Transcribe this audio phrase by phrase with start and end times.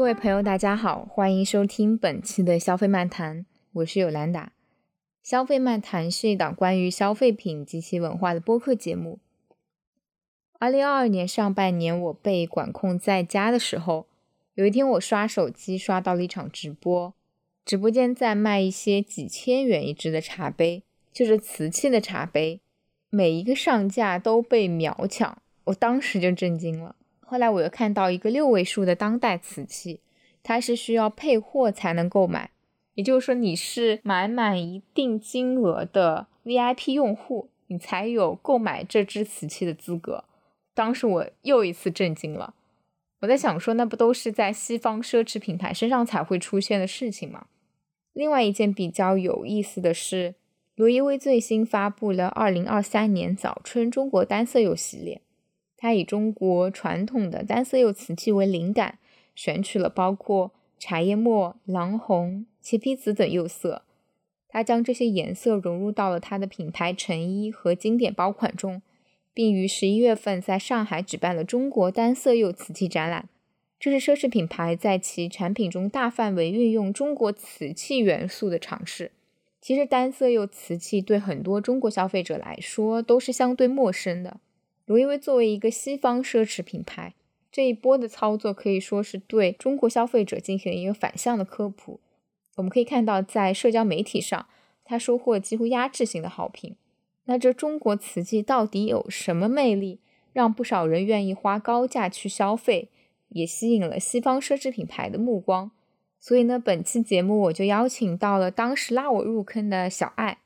[0.00, 3.44] 各位朋友，大家好，欢迎收听本期的消费漫谈，
[3.74, 4.54] 我是有兰达。
[5.22, 9.18] 消费漫谈是一档关于消费品及其文化的播客节目。
[10.58, 14.06] 二零二二年上半年，我被管控在家的时候，
[14.54, 17.12] 有一天我刷手机刷到了一场直播，
[17.66, 22.62] 直播间在卖一些几千元一只的茶杯，就是瓷器的茶杯，
[23.10, 26.96] 每一个上架都被秒抢，我当时就震惊了。
[27.30, 30.00] 后来我又看到一个六位数的当代瓷器，
[30.42, 32.50] 它是需要配货才能购买，
[32.94, 40.24] 也就是说你是买满一定金额的 VIP 用户，你才有购买这支瓷器的资格。
[40.74, 42.54] 当时我又一次震惊了，
[43.20, 47.46] 我在想说，那不都是在西方奢侈品牌身上才会出现的事情吗？
[48.12, 50.34] 另外一件比较有意思的是，
[50.74, 55.20] 罗意威最新发布了二零二三年早春中国单色釉系列，
[55.80, 58.98] 它以中国传统的单色釉瓷器为灵感，
[59.34, 63.82] 选取了包括茶叶末、狼红、茄皮紫等釉色，
[64.46, 68.82] 它将这些颜色融入到了它的品牌成衣和经典包款中。
[69.32, 73.28] 并于十一月份在上海举办了中国单色釉瓷器展览。
[73.78, 79.12] 这是奢侈品牌在其产品中大范围运用中国瓷器元素的尝试。
[79.60, 84.40] 其实，单色釉瓷器对很多中国消费者来说都是相对陌生的。
[84.90, 87.14] 罗意威作为一个西方奢侈品牌，
[87.52, 92.00] 这一波的操作可以说是对中国消费者进行一个反向的科普。
[92.56, 94.48] 我们可以看到，在社交媒体上，
[94.84, 96.74] 它收获几乎压制性的好评。
[97.26, 100.00] 那这中国瓷器到底有什么魅力，
[100.32, 102.88] 让不少人愿意花高价去消费，
[103.28, 105.70] 也吸引了西方奢侈品牌的目光。
[106.18, 110.38] 所以呢，本期节目我就邀请到了当时拉我入坑的小爱，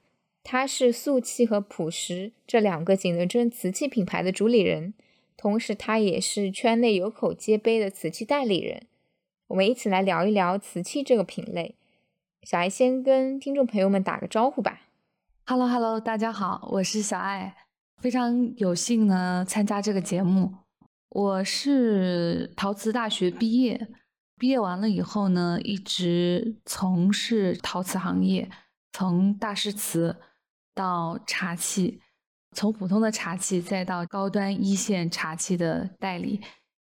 [0.45, 4.93] 他是素器和朴实这两个景德镇瓷器品牌的主理人，
[5.39, 8.87] 同时他也是圈内有口皆碑的瓷器代理人。
[9.49, 11.77] 我们一起来聊一聊瓷器这个品类。
[12.43, 14.83] 小爱先跟听众朋友们打个招呼吧。
[15.47, 17.57] Hello，Hello，大家好，我是小爱，
[17.97, 20.53] 非常有幸呢参加这个节目。
[21.09, 23.89] 我是陶瓷大学毕业，
[24.39, 28.51] 毕业完了以后呢，一直从事陶瓷行业，
[28.93, 30.17] 从大师瓷
[30.75, 32.01] 到茶器，
[32.53, 36.41] 从普通的茶器再到高端一线茶器的代理，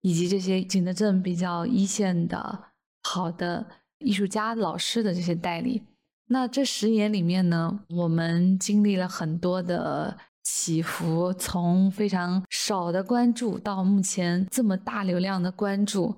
[0.03, 2.65] 以及这些景德镇比较一线的
[3.03, 3.67] 好的
[3.99, 5.83] 艺术家老师的这些代理。
[6.29, 16.17] 那这十年里面呢，我们经历了很多的起伏，从非常少的关注到目前这么大流量的关注，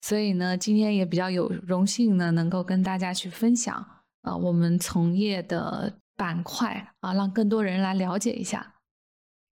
[0.00, 3.74] 所以呢，今天也比较有荣幸呢，能够跟大家去分享
[4.22, 8.74] 啊，我们从业的板块啊，让更多人来了解一下。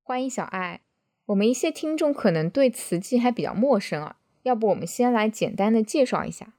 [0.03, 0.83] 欢迎小爱，
[1.25, 6.53] 我们一些听众可能对瓷器还比较陌生啊，要不我们先来简单的介绍一下。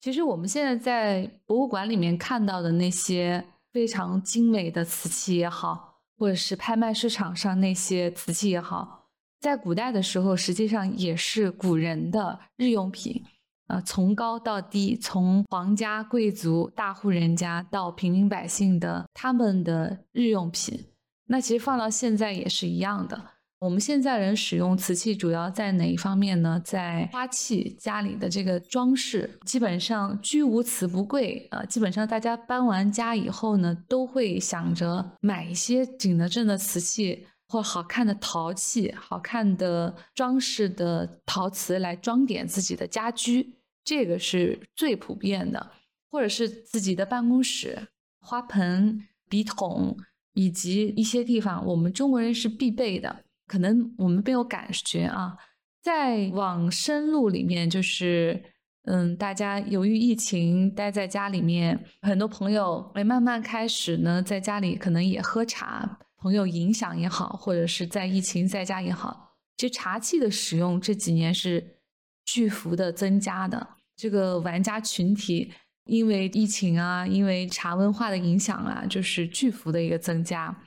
[0.00, 9.08] 其实我们现在在博物馆里面看到的那些非常精美的瓷器也好，或者是拍卖市场上那些瓷器也好，
[9.40, 13.24] 在古代的时候实际上也是古人的日用品。
[13.68, 20.84] 呃，从高到低，从皇家贵族大户人家到平民百姓的他们的日用品，
[21.26, 23.20] 那其实放到现在也是一样的。
[23.60, 26.60] 我们现在人使用瓷器主要在哪一方面呢？
[26.62, 31.64] 在花器家里的这个装饰，基本上居无瓷不贵啊。
[31.64, 43.54] 基本上大家搬完家以后呢，都会想着买一些景德镇的瓷器或好看的陶器、好看的装饰的陶瓷来装点自己的家居，
[43.84, 45.70] 这个是最普遍的。
[46.10, 47.88] 或者是自己的办公室、
[48.20, 49.96] 花盆、笔筒
[50.32, 53.24] 以及一些地方，我们中国人是必备的。
[53.46, 55.36] 可能我们没有感觉啊，
[55.80, 58.42] 再往深入里面，就是
[58.84, 71.76] 嗯，大家由于疫情待在家里面，很多朋友哎慢慢开始呢，在家里可能也喝茶，朋友影响也好，或者是在疫情在家也好，其实茶器的使用这几年是
[72.24, 73.76] 巨幅的增加的。
[73.94, 75.52] 这个玩家群体
[75.84, 80.62] 因为疫情啊，因为茶文化的影响啊，就是巨幅的一个增加。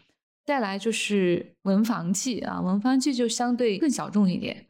[0.46, 4.68] 再来就是文房器啊，文房器就相对更小众一点。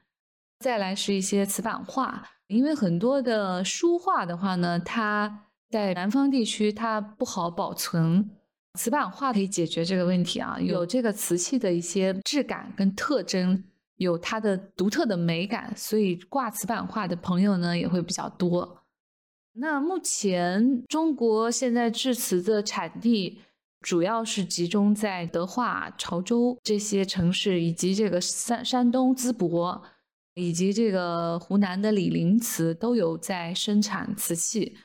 [0.60, 8.30] 再来是一些瓷板画，因为很多的书画的话呢，它在南方地区它不好保存，
[8.78, 13.64] 瓷板画可以解决这个问题啊，有这个瓷器的一些质感跟特征，
[13.98, 18.84] 有它的独特的美感，所以挂瓷板画的朋友呢也会比较多。
[19.54, 23.40] 那目前中国现在制瓷的产地。
[23.82, 29.82] 主要是集中在德化、潮州这些城市，以及这个山山东淄博，
[30.34, 34.76] 以及这个湖南的醴陵瓷都有在生产瓷器，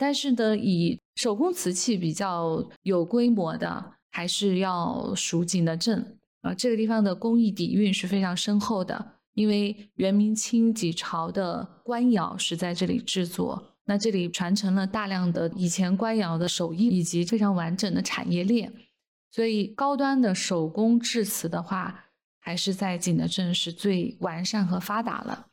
[0.00, 18.72] 但是呢，以手工瓷器比较有规模的，还是要蜀景德镇啊，这个地方的工艺底蕴是非常深厚的，因为元明清几朝的官窑是在这里制作，那这里传承了大量的以前官窑的手艺以及非常完整的产业链，
[19.30, 22.06] 所以高端的手工制瓷的话。
[22.42, 25.46] 还是在景德镇是最完善和发达了。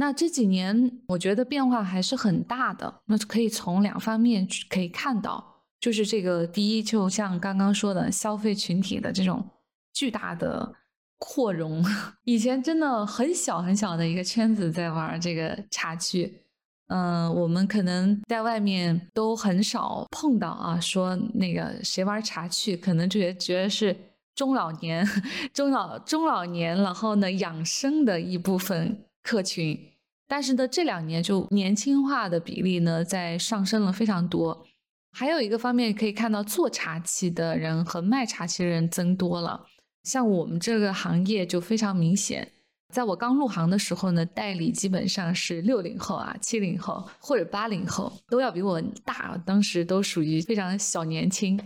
[0.00, 3.02] 那这几年我觉得变化还是很大的。
[3.06, 9.44] 那可以从两方面可以看到，就是这个第一，就像刚刚说的，消费群体的这种
[9.92, 10.72] 巨大的
[11.18, 11.84] 扩容。
[12.22, 16.42] 以前真的很小很小的一个圈子在玩这个茶具，
[16.86, 23.96] 嗯，我们可能在外面都很少碰到啊，说那个谁玩茶具，可能觉觉得是。
[24.36, 25.04] 中老年、
[25.52, 28.96] 中老中老年，然后呢，养生的一部分
[29.28, 29.78] 客群，
[30.26, 34.66] 但是呢，这两年就年轻化的比例呢在上升了非常多。
[35.12, 39.66] 还有一个方面可以看到，做茶器的人和卖茶器的人增多了。
[40.04, 42.52] 像我们这个行业就非常明显，
[42.94, 51.60] 在我刚入行的时候呢，代理基本上是六零后啊、七零后或者八零后，都要比我大，当时都属于非常小年轻。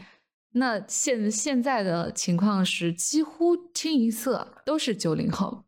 [0.54, 5.62] 那现现在的情况是，几乎清一色都是九零后，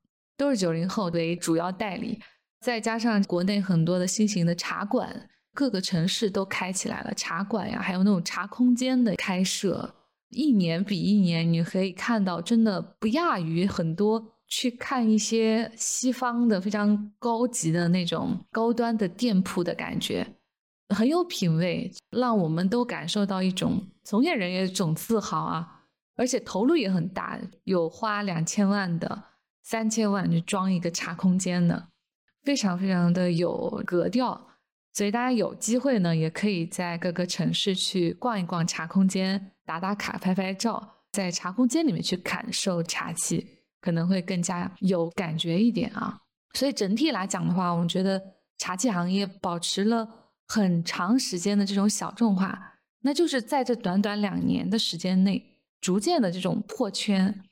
[0.44, 2.20] 都是九零后为主要代理，
[2.60, 9.94] 再加上国内很多的新型的茶馆，各个城市都开起来了茶馆呀，还有那种茶空间的开设，
[10.28, 20.26] 一年比一年，你可以看到，真的不亚于很多去看一些西方的非常高级的那种高端的店铺的感觉。
[20.94, 25.86] 很有品味，让我们都感受到一种从业人员一种自豪啊！
[26.16, 29.24] 而且投入也很大，有花两千万的、
[29.64, 31.88] 三千万去装一个茶空间的，
[32.44, 34.48] 非常非常的有格调。
[34.92, 43.44] 所以大家有机会呢，也可以在各个城市去逛一逛茶空间，打打卡、拍拍照，在茶空间里面去感受茶气，
[43.80, 46.20] 可能会更加有感觉一点啊！
[46.52, 48.22] 所以整体来讲的话，我们觉得
[48.58, 50.20] 茶器行业保持了。
[50.46, 57.42] 很长时间的这种小众化，那就是在这短短两年的时间内，逐渐的这种破圈，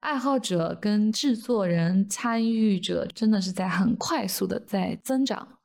[0.00, 5.58] 爱好者跟制作人、参与者真的是在很快速的在增长。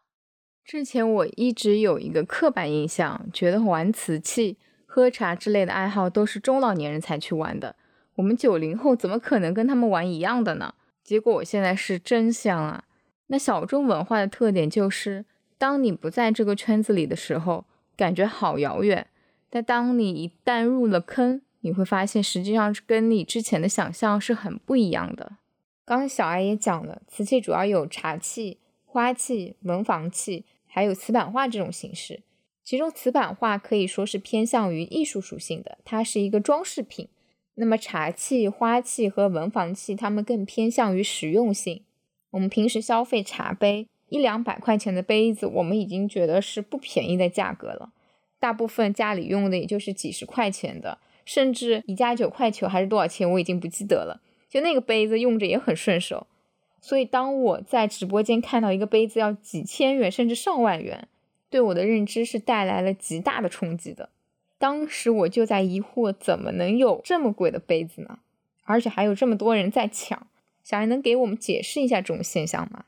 [0.66, 7.76] 之前我一直有一个刻板印象，觉得玩瓷器、喝茶之类的爱好都是中老年人才去玩的，
[8.16, 10.74] 我们九零后怎么可能跟他们玩一样的呢？
[11.04, 12.86] 结果我现在是真香啊！
[13.28, 15.26] 那小众文化的特点就是。
[15.56, 17.64] 当你不在这个圈子里的时候，
[17.96, 19.06] 感觉好遥远；
[19.50, 25.38] 但当你一旦入了坑，你会发现实际上是跟你之前的想象是很不一样的。
[25.84, 32.22] 刚小艾也讲了，瓷器主要有茶器、花器、文房器，还有瓷板画这种形式。
[32.64, 37.10] 其中瓷板画可以说是偏向于艺术属性的，它是一个装饰品。
[37.56, 41.84] 那么茶器、花器和文房器，它们更偏向于实用性。
[42.32, 43.88] 我们平时消费茶杯。
[44.10, 47.92] 一两百块钱的杯子，我们已经觉得是不便宜的价格了。
[48.38, 54.22] 大部分家里用的也就是几十块钱的，甚至一家九块九还是多少钱，我已经不记得了。
[54.50, 56.28] 就那个杯子用着也很顺手。
[56.82, 61.08] 所以当我在直播间看到一个杯子要几千元甚至上万元，
[61.50, 64.10] 对我的认知是带来了极大的冲击的。
[64.58, 68.20] 当时我就在疑惑，怎么能有这么贵的杯子呢？
[68.64, 70.28] 而且还有这么多人在抢。
[70.64, 72.86] 小爱能给我们解释一下这种现象吗？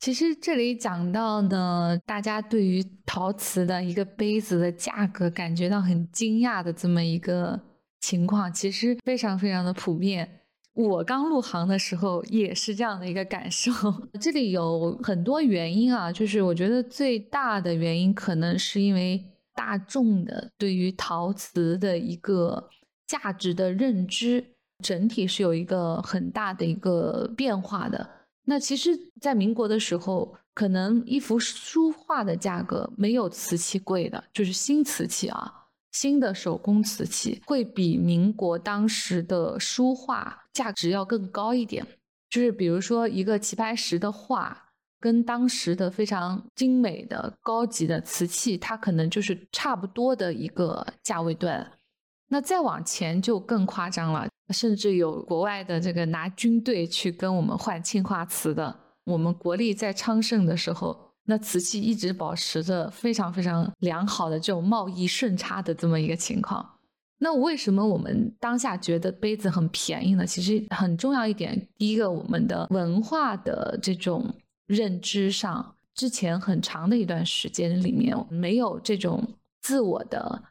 [0.00, 7.60] 其实这里讲到的，大家对于陶瓷的一个杯子的价格感觉到很惊讶的这么一个
[8.00, 10.40] 情况，其实非常非常的普遍。
[10.72, 13.70] 我刚入行的时候也是这样的一个感受。
[14.18, 19.22] 这里有很多原因啊，就是我觉得最大的原因可能是因为
[19.54, 22.70] 大众的对于陶瓷的一个
[23.06, 24.42] 价值的认知，
[24.82, 28.08] 整体是有一个很大的一个变化的。
[28.50, 41.86] 那其实，在民国的时候，可能一幅书画的价格没有瓷器贵的，就是新瓷器啊，新的手工瓷器会比民国当时的书画价值要更高一点。
[42.28, 51.78] 就是比如说一个齐白石的画，跟当时的非常精美的高级的瓷器，它可能就是差不多的一个价位段。
[52.26, 54.28] 那再往前就更夸张了。
[54.50, 58.74] 甚至有国外的这个拿军队去跟我们换青花瓷的。
[59.04, 66.78] 我们国力在昌盛的时候，那瓷器一直保持着非常非常良好的这种贸易顺差的这么一个情况。
[67.18, 70.26] 那为什么我们当下觉得杯子很便宜呢？
[70.26, 74.32] 其实很重要一点，第一个，我们的文化的这种
[74.66, 79.22] 认知上，之前很长的一段时间里面没有这种
[79.60, 80.42] 自我的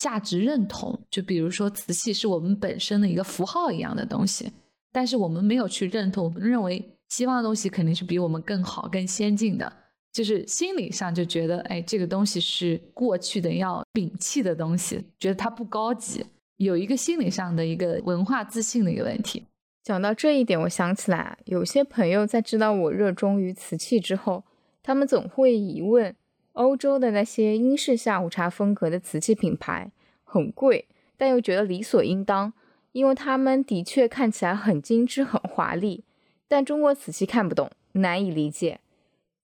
[0.00, 1.00] 价值认同。
[1.08, 4.50] 就比如说，瓷器是我们本身的一个符号一样的东西，
[4.90, 9.72] 但是我们没有去认同，认为西方的东西肯定是比我们更好、更先进的。
[10.12, 16.26] 就是心理上就觉得，哎，这个东西是过去的要摒弃的东西，觉得它不高级，
[16.56, 19.44] 有一个心理上的一个文化自信的一个问题。
[19.84, 24.42] 讲到这一点，我想起来，有些朋友在知道我热衷于瓷器之后，
[24.82, 26.14] 他们总会疑问：
[26.52, 29.90] 欧洲的那些英式下午茶风格的瓷器品牌
[30.24, 32.52] 很贵，但又觉得理所应当，
[32.92, 36.04] 因为他们的确看起来很精致、很华丽，
[36.48, 38.80] 但中国瓷器看不懂，难以理解。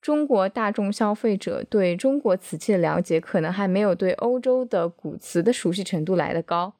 [0.00, 6.74] 中国大众消费者对中国瓷器的了解，可能还没有对欧洲的古瓷的熟悉程度来得高。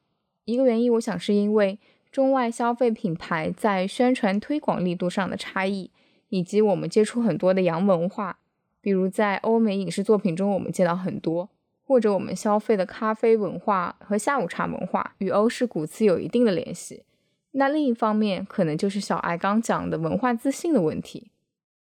[0.45, 1.77] 一个原因，我想是因为
[2.09, 5.91] 中外消费品牌在宣传推广力度上的差异，
[6.29, 8.39] 以及我们接触很多的洋文化，
[8.81, 11.49] 比如在欧美影视作品中我们见到很多，
[11.85, 17.03] 或者我们消费的咖啡文化和下午茶文化与欧式古瓷有一定的联系。
[17.51, 21.31] 那另一方面，可能就是小艾刚讲的文化自信的问题。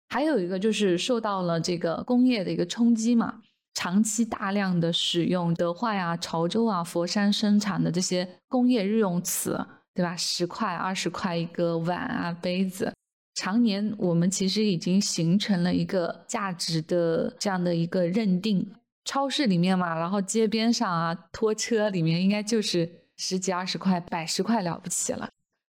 [0.08, 3.42] 还有一个就是受到了这个工业的一个冲击嘛，
[3.74, 10.16] 长期大量的使用德化呀、潮州啊、佛山生产的这些工业日用瓷，对吧？
[10.16, 12.92] 十块、二十块一个碗啊、杯子，
[13.34, 18.70] 常年我们其实已经形成了一个价值的这样的一个认定。
[19.04, 25.28] 超市里面嘛，然后街边上啊、拖车里面，应该就是十几、二十块、百十块了不起了。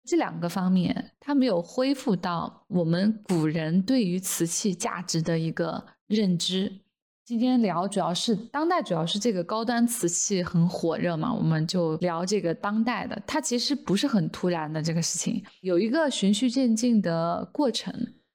[0.04, 6.80] 这两个方面，它没有恢复到我们古人对于瓷器价值的一个认知。
[7.26, 13.18] 今天聊主要是当代，主要是这个高端瓷器很火热嘛，我们就聊这个当代的。
[13.26, 17.94] 它其实不是很突然的这个事情，有一个循序渐进的过程。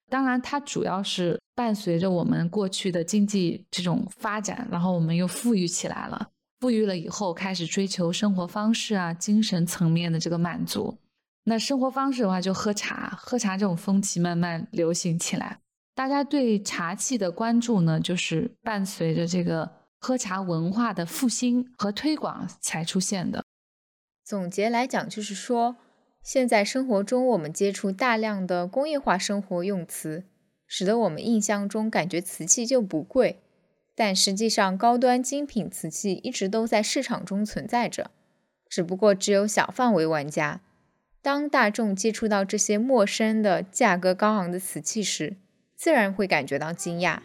[0.10, 6.27] 当然，它主要是伴随着我们过去的经济这种发展，然后我们又富裕起来了。
[6.60, 10.98] 富裕了以后，开始追求生活方式啊，精神层面的这个满足。
[11.43, 15.60] 那生活方式的话，就喝茶，喝茶这种风气慢慢流行起来。
[16.00, 23.44] 大家对茶器的关注呢，就是伴随着这个喝茶文化的复兴和推广才出现的。
[24.24, 25.75] 总结来讲，就是说，
[26.24, 30.24] 现在生活中我们接触大量的工业化生活用瓷，
[30.65, 33.41] 使得我们印象中感觉瓷器就不贵，
[33.94, 38.10] 但实际上高端精品瓷器一直都在市场中存在着，
[38.70, 40.62] 只不过只有小范围玩家。
[41.22, 45.36] 当大众接触到这些陌生的、价格高昂的瓷器时，
[45.80, 47.20] 自然会感觉到惊讶。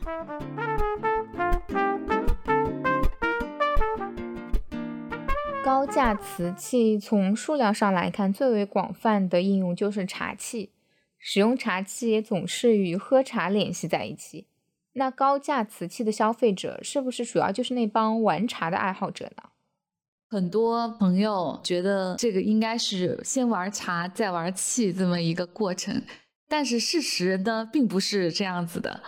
[5.65, 10.71] 高价瓷器从数量上来看，最为广泛的应用就是茶器。
[11.19, 14.47] 使用茶器也总是与喝茶联系在一起。
[14.93, 19.43] 那高价瓷器的消费者，是不是主要就是那帮玩茶的爱好者呢？
[20.31, 26.01] 很多朋友觉得这个应该是先玩茶再玩器这么一个过程，
[26.57, 29.03] 但是事实呢并不是这样子的。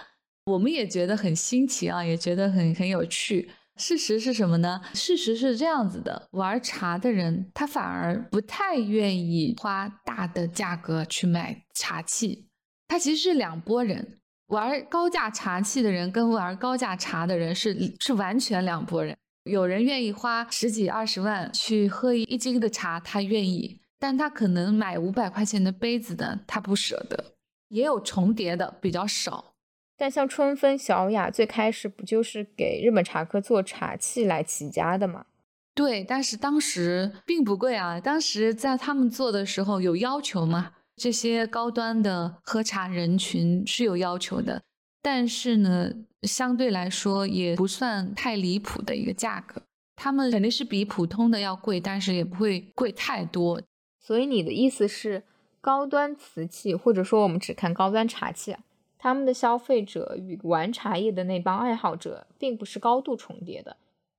[0.47, 3.49] 我们也觉得很新奇啊，也觉得很很有趣。
[3.77, 4.81] 事实是什么呢？
[4.95, 12.49] 事实是这样子的：玩茶的人他反而不太愿意花大的价格去买茶器，
[12.89, 14.19] 他其实是两拨人。
[14.49, 19.17] 玩高价茶器的人跟玩高价茶的人是是完全两拨人。
[19.45, 27.36] 有人愿意花十几二十万去喝一斤的茶，他愿意，但他可能买五百块钱的杯子的，他不舍得。
[27.69, 29.55] 也有重叠的，比较少。
[29.97, 35.27] 但像春分小雅最开始不就是给日本茶客做茶器来起家的吗？
[35.75, 38.01] 对，但是当时并不贵啊。
[38.01, 40.73] 当时在他们做的时候有要求吗？
[40.97, 44.63] 这些高端的喝茶人群是有要求的，
[45.03, 45.93] 但是呢。
[46.23, 49.63] 相对来说也不算太离谱的一个价格，
[49.95, 53.63] 他们肯定是比普通的要贵，但是也不会贵太多。
[54.01, 55.23] 所以你的意思是，
[55.67, 58.55] 高端瓷器或者说我们只看高端茶器，
[58.97, 63.77] 他们的消费者与玩茶叶的那帮爱好者并不是高度重叠的，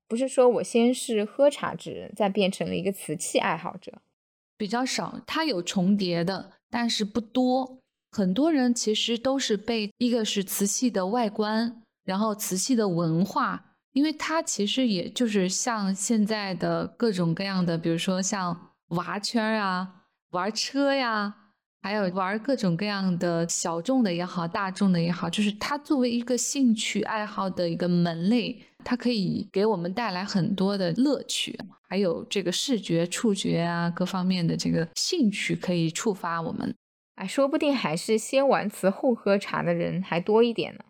[0.09, 3.93] 不是说我先是喝茶之人，再变成了一个瓷器爱好者，
[4.57, 7.77] 比较少，它有重叠的，但是不多。
[8.11, 11.81] 很多人其实都是被一个是瓷器的外观。
[12.03, 21.33] 然后瓷器的文化，因为它其实也就是像现在的各种各样的，比如说像娃圈啊、玩车呀，
[21.81, 31.57] 还有玩各种各样的小众的也好，大众的也好，就是它作为一个兴趣爱好的一个门类，它可以给我们带来很多的乐趣，
[31.87, 36.75] 还有这个视觉、触觉啊各方面的这个兴趣可以触发我们。
[37.15, 40.81] 哎，说不定还是先玩瓷后喝茶的人还多一点呢。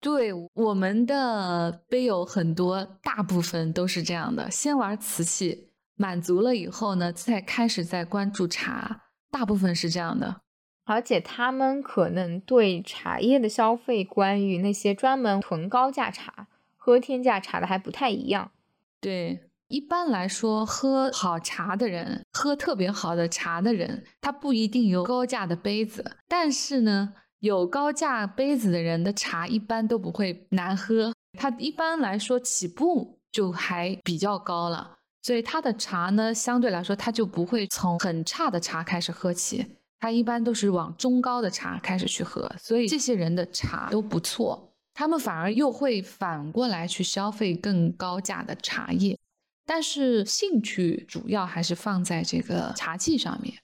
[0.00, 5.67] 对，我们的杯友很多，大部分都是这样的，先玩瓷器，
[5.98, 10.40] 满足了以后呢，再开始再关注茶，大部分是这样的。
[10.86, 16.46] 而且他们可能对茶叶的消费，关于那些专门囤高价茶、
[16.78, 18.52] 喝天价茶的还不太一样。
[18.98, 19.44] 对。
[19.68, 26.16] 一般来说，喝好茶的人，喝特别好的茶的人，他不一定有高价的杯子。
[26.26, 31.12] 但是呢，有高价杯子的人的茶一般都不会难喝。
[31.38, 39.66] 他一般来说起步就还比较高了，所以他的茶呢，相对来说他就不会从很差的茶开始喝起，
[39.98, 42.50] 他一般都是往中高的茶开始去喝。
[42.58, 49.18] 所以这些人的茶都不错，他们反而又会反过来去消费更高价的茶叶。
[49.66, 53.54] 但是兴趣主要还是放在这个茶器上面。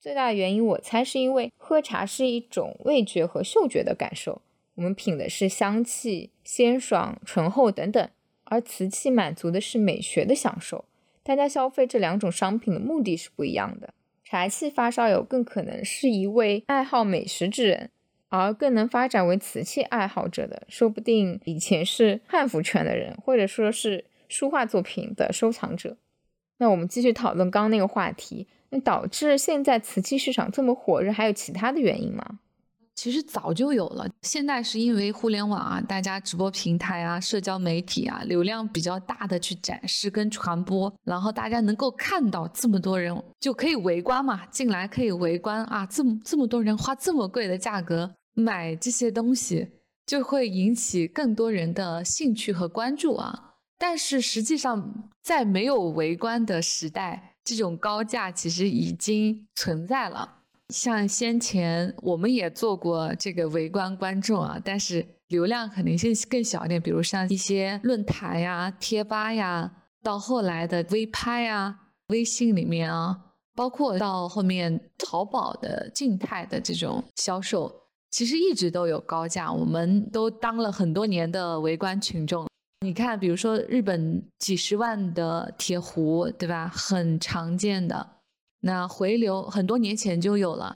[0.00, 4.40] 最大的原因，我猜是因为喝茶是一种味觉和嗅觉的感受，
[4.74, 8.10] 我们品的是香气、鲜爽、醇厚等等，
[8.50, 10.84] 而瓷器满足的是美学的享受。
[11.22, 13.94] 大家消费这两种商品的目的是不一样的。
[14.22, 17.90] 茶器发烧友更可能是一位爱好美食之人，
[18.28, 24.04] 而更能发展为瓷器爱好者的，说不定以前是汉服圈的人，或者说是。
[24.32, 25.96] 书画作品的收藏者，
[26.58, 28.46] 那我们继续讨论刚刚那个话题。
[28.68, 32.38] 那导致现在瓷器市场这么火热，还有其他的原因吗？
[33.00, 49.66] 其实早就有了，现在是因为互联网啊，大家直播平台啊、社交媒体啊，流量比较大的去展示跟传播，然后大家能够看到这么多人就可以围观嘛，进来可以围观啊，这么这么多人花这么贵的价格买这些东西，
[50.04, 53.54] 就会引起更多人的兴趣和关注啊。
[53.78, 60.39] 但是实际上，在没有围观的时代，这种高价其实已经存在了。
[60.70, 66.80] 像先前我们也做过这个围观观众啊，但是流量肯定是更小一点。
[66.80, 69.70] 比如像一些论坛呀、贴吧呀，
[70.02, 71.78] 到后来的微拍呀、
[72.08, 73.18] 微信里面啊，
[73.54, 77.72] 包括到后面淘宝的静态的这种销售，
[78.10, 79.52] 其实一直都有高价。
[79.52, 82.46] 我们都当了很多年的围观群众。
[82.82, 86.68] 你看，比如说日本几十万的铁壶，对吧？
[86.72, 88.19] 很常见的。
[88.60, 90.74] 那回流很多年前就有了，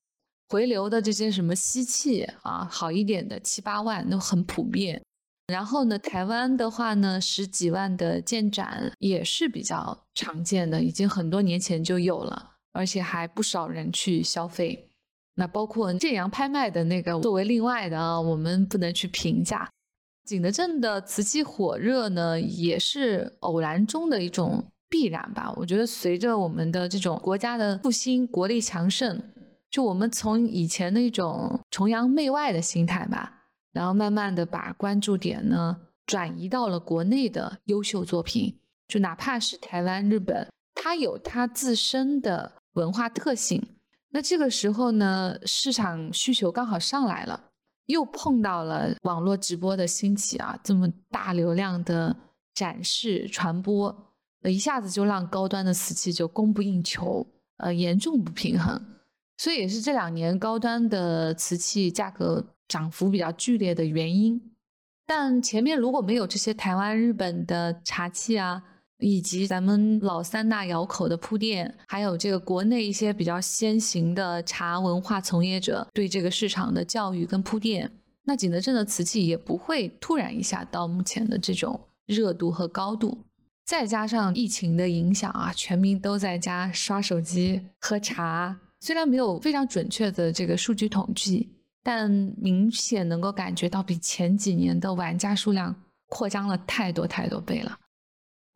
[0.49, 5.03] 回流的这些什么锡器啊，好一点的七八万都很普遍。
[5.49, 14.89] 然后呢，台湾的话呢，十几万的建盏也是比较常见的，已经很多年前就有了，而且还不少人去消费。
[15.35, 19.69] 那包括建阳拍卖的那个，作为另外的啊，我们不能去评价。
[20.25, 25.53] 景德镇的瓷器火热呢，也是偶然中的一种必然吧。
[25.57, 29.21] 我觉得随着我们的这种国家的复兴、国力强盛，
[29.69, 35.77] 就我们从以前那种崇洋媚外的心态吧，然后慢慢的把关注点呢
[36.07, 38.61] 转移到了国内的优秀作品。
[38.87, 43.61] 就哪怕是台湾、日本，它有它自身的文化特性，
[44.11, 47.49] 那这个时候呢，市场需求刚好上来了。
[47.87, 52.17] 又碰到了网络直播的兴起啊，这么大流量的
[52.55, 54.14] 展示传播，
[54.51, 57.27] 一下子就让高端的瓷器就供不应求，
[57.59, 58.81] 呃，严重不平衡，
[59.39, 64.41] 所以也是这两年高端的瓷器价格涨幅比较剧烈的原因。
[65.07, 68.63] 但前面如果没有这些台湾、日本的茶器啊。
[69.01, 77.91] 以及咱们老三大窑口的铺垫，还有这个国内一些比较先行的茶文化从业者对这个市场的教育跟铺垫，
[78.23, 83.19] 那景德镇的瓷器也不会突然一下到目前的这种热度和高度。
[83.65, 91.49] 再加上疫情的影响啊，全民都在家刷手机喝茶，虽然没有非常准确的这个数据统计，
[91.83, 97.79] 但明显能够感觉到比前几年的玩家数量扩张了太多太多倍了。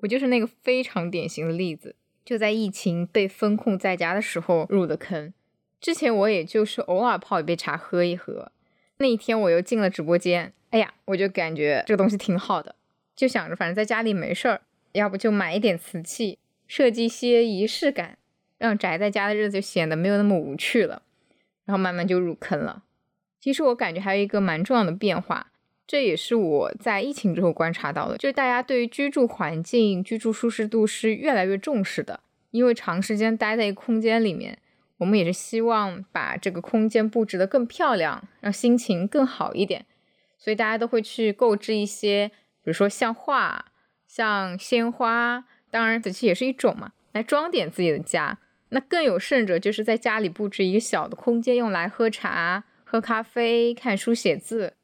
[0.00, 5.32] 我就是那个非常典型的例子，就在疫情被封控在家的时候入的坑。
[5.80, 8.52] 之前我也就是偶尔泡一杯茶喝一喝。
[8.98, 12.74] 那一天我又进了直播间，哎呀，我就感觉这个东西挺好的，
[13.16, 14.60] 就想着反正在家里没事儿，
[14.92, 18.18] 要不就买一点瓷器，设计些仪式感，
[18.58, 21.02] 让宅在家的日子就显得没有那么无趣了。
[21.64, 22.84] 然后慢慢就入坑了。
[23.38, 25.52] 其实我感觉还有一个蛮重要的变化。
[25.86, 32.20] 这也是我在疫情之后观察到的，就是大家对于居住环境、居住舒适度是越来越重视的。
[32.50, 34.58] 因为长时间待在一个空间里面，
[34.96, 39.84] 我们也是希望把这个空间布置得更漂亮，让心情更好一点，
[40.38, 43.72] 所以大家都会去购置一些，比如说像画、
[44.08, 48.38] 像鲜花，当然瓷器也是一种嘛，来装点自己的家。
[48.70, 54.74] 那更有甚者，就是在家里布置一个小的空间，用来喝茶、喝咖啡、看书、写字。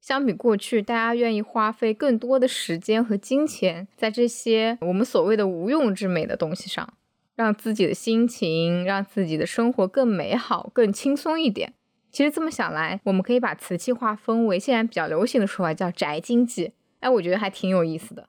[0.00, 6.94] 相比过去，大家愿意花费更多的时间和金钱在这些我们所谓的无用之美的东西上。
[7.36, 11.72] 让自己的心情，让自己的生活更美好、更轻松一点。
[12.12, 16.74] 其实这么想来，我们可以把瓷器划分为现在比较流行的说法，叫宅经济。
[17.00, 18.28] 哎，我觉得还挺有意思的。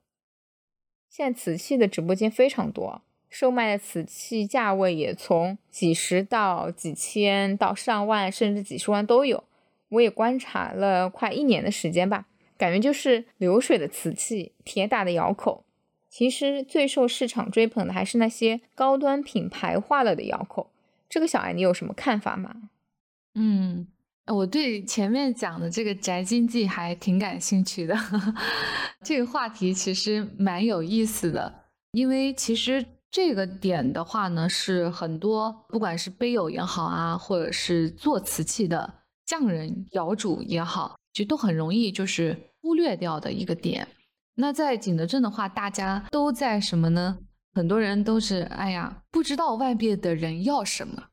[1.16, 9.46] 现在瓷器的直播间非常多，售卖的瓷器价位也从几十到几千到上万，甚至几十万都有。
[9.88, 12.26] 我也观察了快一年的时间吧，
[12.58, 15.64] 感觉就是流水的瓷器，铁打的窑口。
[16.10, 20.70] 其实最受市场追捧的还是那些高端品牌化了的窑口。
[21.08, 22.54] 这个小艾，你有什么看法吗？
[23.36, 23.88] 嗯，
[24.34, 27.96] 我对前面讲的这个宅经济还挺感兴趣的。
[29.04, 31.54] 这个话题其实蛮有意思的，
[31.92, 38.92] 因为其实这个点的话呢，是很多不管是碑友也好啊，或者是做瓷器的
[39.26, 43.88] 匠人、窑主也好，其实都很容易就是忽略掉的一个点。
[44.36, 47.20] 那在景德镇的话，大家都在什么呢？
[47.54, 51.04] 很多人都是哎呀，不知道外边的人要什么，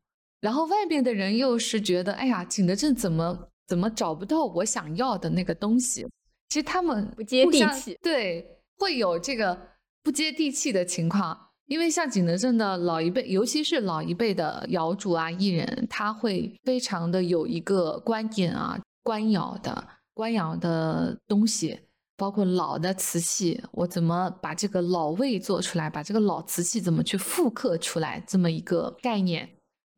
[0.42, 6.06] 然后外边的人又是觉得哎呀，景德镇怎么怎么找不到我想要的那个东西？
[6.50, 9.58] 其实他们不接地气，对，会有这个
[10.02, 11.48] 不接地气的情况。
[11.66, 21.78] 因为像景德镇的老一辈，尤其是老一辈的窑主啊、艺人，他会非常的有一个观点啊，官窑的官窑的东西。
[22.14, 25.88] 包括老的瓷器，我怎么把这个老味做出来？
[25.88, 28.22] 把这个老瓷器怎么去复刻出来？
[28.26, 29.48] 这么一个概念。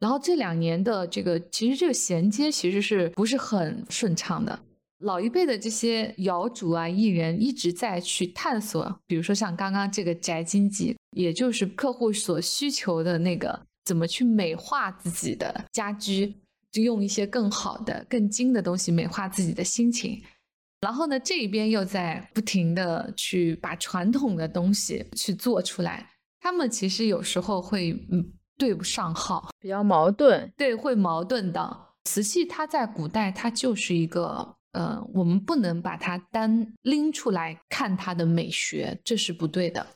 [0.00, 4.59] 然后这两年的这个，其实这个衔接其实是不是很顺畅的？
[4.98, 16.35] 老一辈的这些窑主啊、艺人一直在去探索，比如说像刚刚这个宅经济，也就是客户所需求的那个，怎么去美化自己的家居，
[16.72, 20.22] 就用一些更好的、更精的东西美化自己的心情。
[20.80, 26.09] 然后呢，这一边又在不停的去把传统的东西去做出来，
[26.40, 31.80] 他们其实有时候会嗯对不上号，比较矛盾，对，会矛盾的。
[32.04, 39.86] 瓷器它在古代它就是一个呃，我们不能把它单拎出来看它的美学，这是不对的，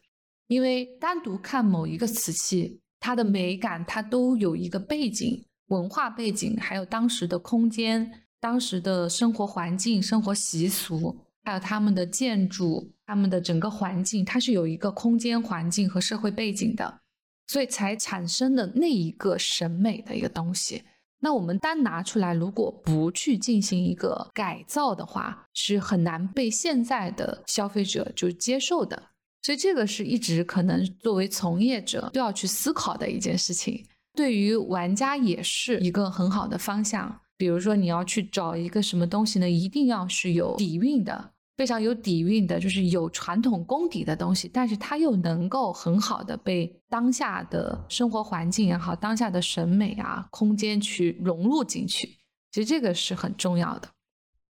[0.47, 8.25] 因为单独看某一个瓷器，它的美感它都有一个背景、文化背景，还有当时的空间。
[8.41, 17.01] 当时的生活环境、生活习俗，还有他们的建筑、他们的整个环境，它是有一个空间环境和社会背景的，
[17.49, 20.85] 所以才产生的那一个审美的一个东西。
[21.21, 29.03] 那我们单拿出来，如果不去进行一个改造的话，是很难被现在的消费者就接受的。
[29.43, 33.85] 所以这个是一直可能作为从业者都要去思考的一件事情，
[34.15, 37.21] 对于玩家也是一个很好的方向。
[37.37, 39.49] 比如说，你要去找一个什么东西呢？
[39.49, 44.49] 一定要是有底蕴的，非常有底蕴的，就是有传统功底的东西。
[44.49, 52.07] 但是它又能够很好的被当下的生活环境也好，当下的审美啊空间去融入进去。
[52.53, 53.89] 其实这个是很重要的。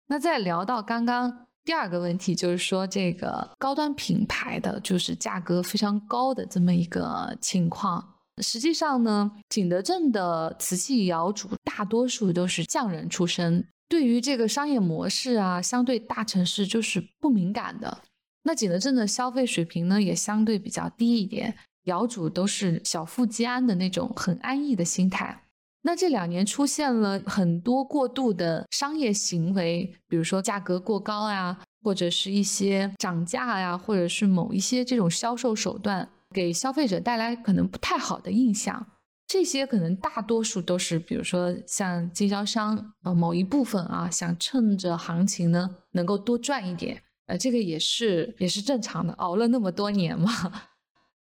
[0.08, 8.15] 那再聊到刚刚第二个问题，就是说这个高端品牌的就是价格非常高的这么一个情况。
[8.43, 18.04] 实际上呢，景德镇的瓷器窑主大多数都是匠人出身，对于这个商业模式啊，相对大城市就是不敏感的。
[18.43, 25.43] 那景德镇的消费水平呢，也相对比较低一点，窑主都是小富即安的那种很安逸的心态。
[25.84, 36.10] 那这两年出现了很多过度的商业行为，比如说价格过高呀，或者是一些涨价呀，或者是某一些这种销售手段。
[36.36, 38.86] 给消费者带来可能不太好的印象，
[39.28, 50.32] 这些可能大多数都是，比如说像经销商呃某一部分啊，想趁着行情呢能够多赚一点，呃，这个也是也是正常的，熬了那么多年嘛。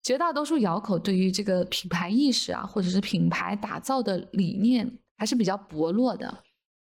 [0.01, 6.43] 绝大多数窑口对于这个品牌意识啊，或者是品牌打造的理念还是比较薄弱的，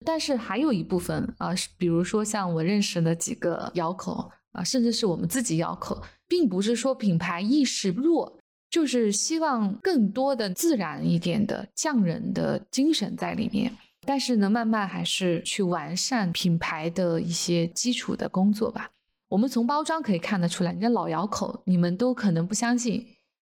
[0.06, 6.00] 但是还有一部分啊，比如说像我认识的几个窑口啊，甚至是我们自己窑口。
[6.28, 8.39] 并不是说品牌意识弱，
[8.70, 13.72] 就是希望更多的自然一点的匠人的精神在里面。
[14.06, 18.92] 但是呢，慢慢还是去完善品牌的一些基础的工作吧。
[19.28, 23.06] 我们从包装可以看得出来，你的老窑口，你们都可能不相信，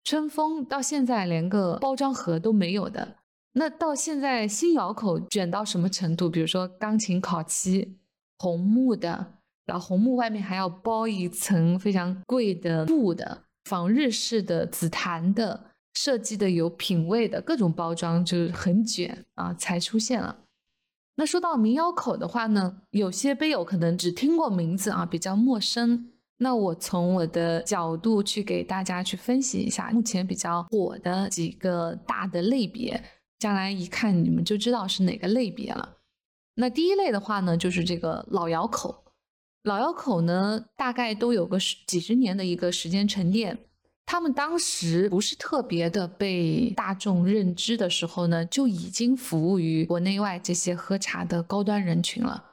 [0.05, 3.17] 春风到现在连个包装盒都没有的。
[3.53, 6.31] 那到现在新窑口卷到什么程度？
[6.31, 7.99] 比如说钢琴烤漆，
[8.39, 9.35] 红木的，
[9.67, 20.45] 然后红木外面还要包一层非常贵的布的，仿日式的紫檀的，设计的有品位的各种包装，就是很卷啊，才出现了。
[21.17, 26.13] 那说到民窑口的话呢，有些杯友可能只听过名字啊，比较陌生。
[26.39, 33.03] 那我从我的角度去给大家去分析一下，目前比较火的几个大的类别。
[33.41, 35.97] 将来一看，你们就知道是哪个类别了。
[36.55, 39.06] 那第一类的话呢，就是这个老窑口。
[39.67, 43.59] 老窑口呢，大概都有个十几十年的一个时间沉淀。
[44.05, 52.45] 他们当时不是特别的被大众认知的时候呢，就已经服务于国内外这些喝茶的高端人群了。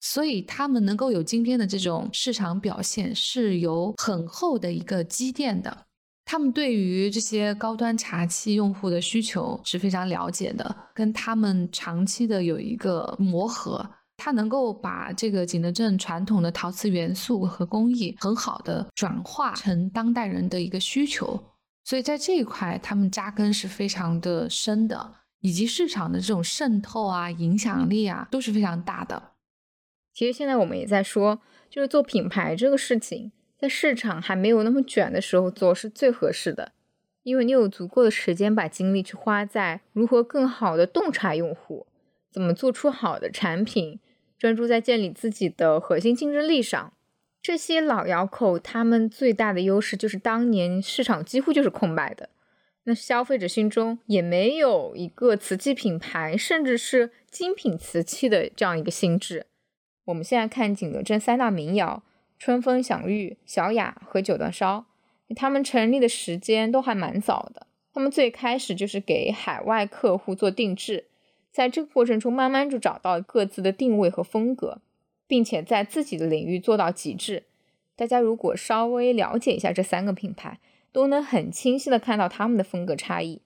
[0.00, 5.84] 所以他们能够有今天的这种市场表现，是有很厚的一个积淀的。
[6.24, 21.44] 他们对于这些高端茶器用户的需求是非常了解的，跟他们长期的有一个磨合，它能够把这个景德镇传统的陶瓷元素和工艺很好的转化成当代人的一个需求，
[21.84, 29.32] 所以在这一块他们扎根是非常的深的，以及市场的这种渗透啊、影响力啊都是非常大的。
[30.12, 33.32] 其实现在我们也在说，就是做品牌这个事情。
[33.56, 36.72] 在市场还没有那么卷的时候做是最合适的，
[37.22, 41.86] 因为你有足够的时间把精力去花在如何更好的洞察用户，
[42.30, 44.00] 怎么做出好的产品，
[44.38, 46.92] 专注在建立自己的核心竞争力上。
[47.42, 52.30] 这些老窑口他们最大的优势就是当年市场几乎就是空白的，
[52.84, 59.46] 那消费者心中也没有一个瓷器品牌，甚至是精品瓷器的这样一个心智。
[60.06, 62.02] 我们现在看景德镇三大名窑。
[62.36, 64.84] 春风享誉、小雅和九段烧，
[65.34, 67.68] 他们成立的时间都还蛮早的。
[67.94, 71.06] 他们最开始就是给海外客户做定制，
[71.54, 74.78] 在这个过程中慢慢就找到各自的定位和风格，
[75.28, 77.44] 并且在自己的领域做到极致。
[77.94, 80.58] 大家如果稍微了解一下这三个品牌，
[80.90, 83.40] 都能很清晰的看到他们的风格差异。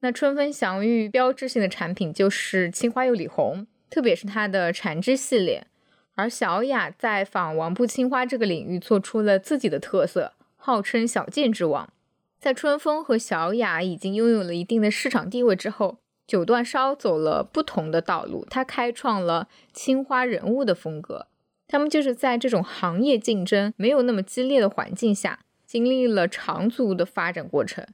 [0.00, 5.68] 那春风祥玉标志性的产品就是青花釉里红，特别是它的缠枝系列。
[6.16, 11.92] 而小雅在仿王布青花这个领域做出了自己的特色，号称小件之王。
[12.40, 21.26] 在春风和小雅已经拥有了一定的市场地位之后，九段烧走了不同的道路，它开创了青花人物的风格。
[21.66, 27.86] 他们就是在这种行业竞争没有那么激烈的环境下，经历了长足的发展过程，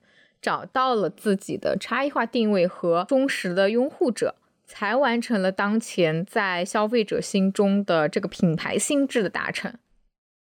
[0.42, 4.36] 找到了自己的差异化定位和忠实的拥护者。
[4.72, 9.74] 才完成了当前在消费者心中的这个品牌心智的达成。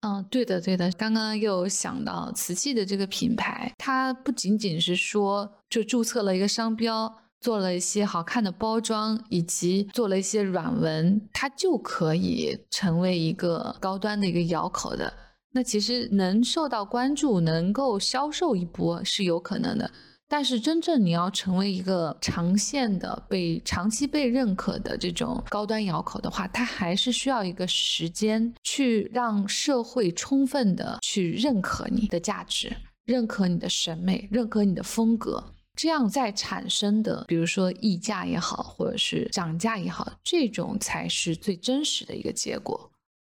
[0.01, 0.91] 嗯，对的，对的。
[0.91, 15.11] 刚刚又想到瓷器的这个品牌，它不仅仅是说就注册了一个商标，做了一些好看的包装，以及做了一些软文，它就可以成为一个高端的一个窑口的。
[15.51, 19.91] 那其实能受到关注，能够销售一波是有可能的。
[20.29, 32.73] 但是真正你要成为一个长线的、被长期被认可的这种高端窑口的话，它还是需要一个时间去让社会充分的去认可你的价值、
[33.03, 35.43] 认可你的审美、认可你的风格，
[35.77, 42.91] 这样再产生的，比如说溢价也好，或者是涨价也好，这种才是最真实的一个结果。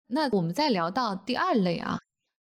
[0.07, 1.99] 那我们再聊到第二类啊。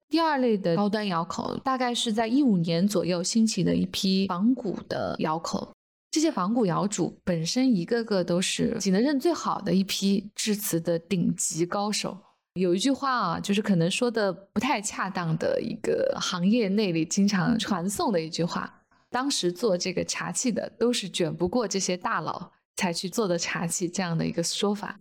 [0.08, 5.72] 第二类的高端窑口，大概是在一五年左右兴起的一批仿古的窑口。
[6.10, 12.18] 这些仿古窑主本身一个个都是景德镇最好的一批制瓷的顶级高手。
[12.56, 18.79] 有一句话啊，就是可能说的不太恰当的一个行业内里经常传颂的一句话：
[19.10, 25.00] 当时做这个茶器的都是卷不过这些大佬才去做的茶器，这样的一个说法。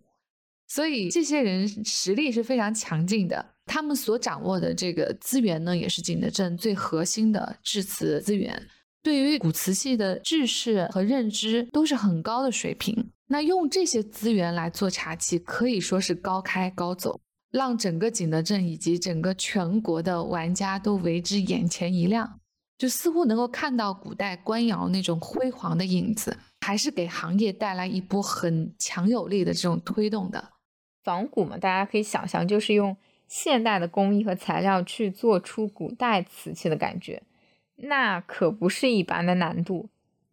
[0.67, 3.55] 所以这些人实力是非常强劲的。
[3.65, 8.67] 他们所掌握的这个资源呢，也是景德镇最核心的制瓷资源，
[9.03, 13.11] 对于古瓷器的知识和认知都是很高的水平。
[13.27, 22.38] 那用这些资源来做茶器，可以说是高开高走，让整个景德镇以及整个全国的玩家都为之眼前一亮，
[22.79, 30.53] 就似乎能够看到古代官窑那种辉煌的影子，还是给行业带来一波很强有力的这种推动的。
[31.03, 32.97] 仿古嘛，大家可以想象，就是用。
[33.31, 37.23] 现代的工艺和材料去做出古代瓷器的感觉，
[37.77, 39.91] 那可不是一般的难度。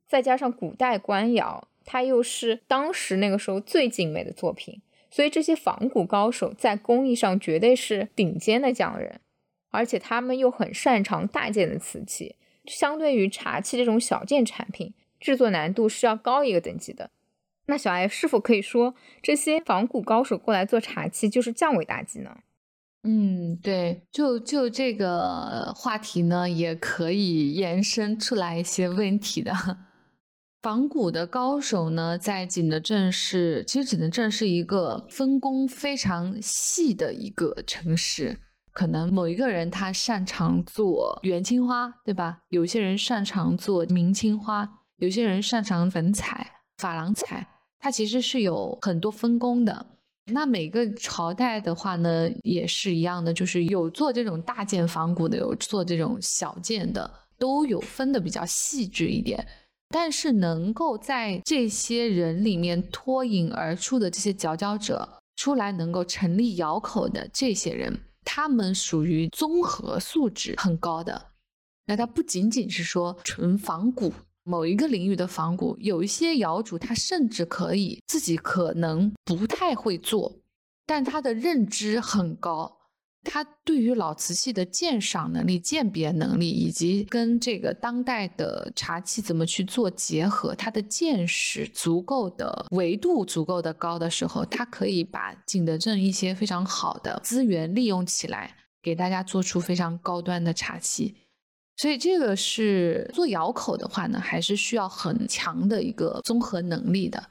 [0.07, 4.81] 再加上古代官窑，它又是当时那个时候最精美的作品，
[5.11, 9.19] 所以这些仿古高手在工艺上绝对是顶尖的匠人，
[9.75, 12.37] 而且他们又很擅长大件的瓷器。
[12.65, 17.11] 相对于茶器这种小件产品，制作难度是要高一个等级的。
[17.67, 22.37] 那小艾是否可以说，这些仿古高手过来做茶器就是降维打击呢？
[23.03, 29.53] 嗯，对，就就这个话题呢，也可以延伸出来一些问题的。
[30.63, 38.39] 仿古的高手呢，在景德镇是，其实景德镇是一个分工非常细的一个城市。
[38.75, 42.39] 可能某一个人他擅长做元青花，对吧？
[42.49, 46.45] 有些人擅长做明青花，有些人擅长粉彩、
[46.77, 47.47] 珐琅彩，
[47.79, 49.85] 它其实是有很多分工的。
[50.33, 57.09] 那每个朝代的话呢，也是一样的，就是有做这种大件仿古的，有做这种小件的，
[57.39, 59.47] 都有分的比较细致一点。
[59.87, 65.07] 但是能够在这些人里面脱颖而出的这些佼佼者
[65.37, 71.27] 出来，能够成立窑口的这些人，他们属于综合素质很高的。
[71.85, 74.11] 那他不仅仅是说纯仿古。
[74.47, 80.37] 某一个领域的仿古，有一些窑主，他甚至可以自己可能不太会做，
[80.85, 82.74] 但他的认知很高，
[83.25, 101.17] 他对于老瓷器的鉴赏能力、鉴别能力，以及跟这个当代的茶器怎么去做结合，他的见识足够的维度足够的高的时候，他可以把景德镇一些非常好的资源利用起来，给大家做出非常高端的茶器。
[101.77, 107.21] 所以这个是做窑口的话呢，还是需要很强的一个综合能力的。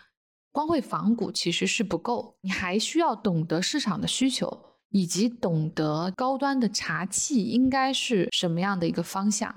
[0.52, 9.52] 光会仿古其实是不够，你还需要懂得市场的需求，以及懂得高端的茶器应该是什么样的一个方向。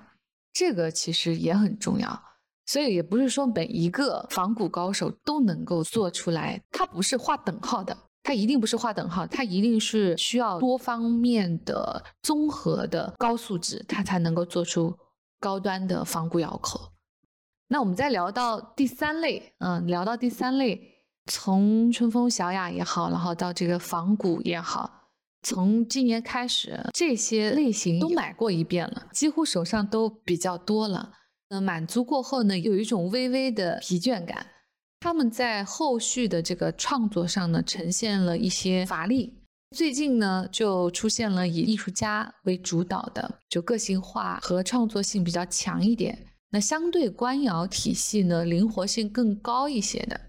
[0.51, 2.23] 这个其实也很重要。
[2.65, 7.95] 所以也不是说每一个仿古高手都能够做出来，它不是划等号的。
[8.23, 14.97] 它一定不是划等号，它一定是需要多方面的综合的高素质，它才能够做出
[15.39, 16.91] 高端的仿古窑口。
[17.69, 25.06] 那我们再聊到第三类，嗯，聊到第三类，从春风小雅也好，然后到这个仿古也好，
[25.43, 31.13] 从今年开始，这些类型都买过一遍了，几乎手上都比较多了。
[31.49, 34.47] 那满足过后呢，有一种微微的疲倦感。
[34.99, 39.33] 他们在后续的这个创作上呢，呈现了一些乏力。
[39.75, 46.27] 最近呢，就出现了以艺术家为主导的，就个性化和创作性比较强一点。
[46.49, 50.19] 那相对官窑体系呢，灵活性更高一些的，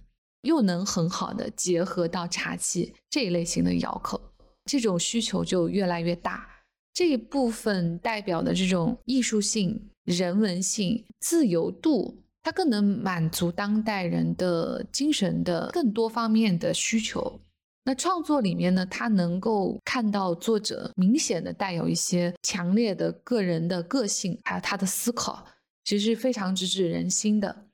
[0.42, 4.20] 又能很好的结合到茶器这一类型的窑口，
[4.68, 6.46] 这种需求就越来越大。
[6.94, 12.22] 这一部分代表的这种艺术性、人文性、自由度。
[12.40, 17.38] 它更能满足当代人的精神的更多方面的需求。
[17.84, 25.44] 那创作里面呢，它能够看到作者明显的带有一些强烈的个人的个性，还有他的思考，
[25.84, 27.66] 其实是非常直指人心的。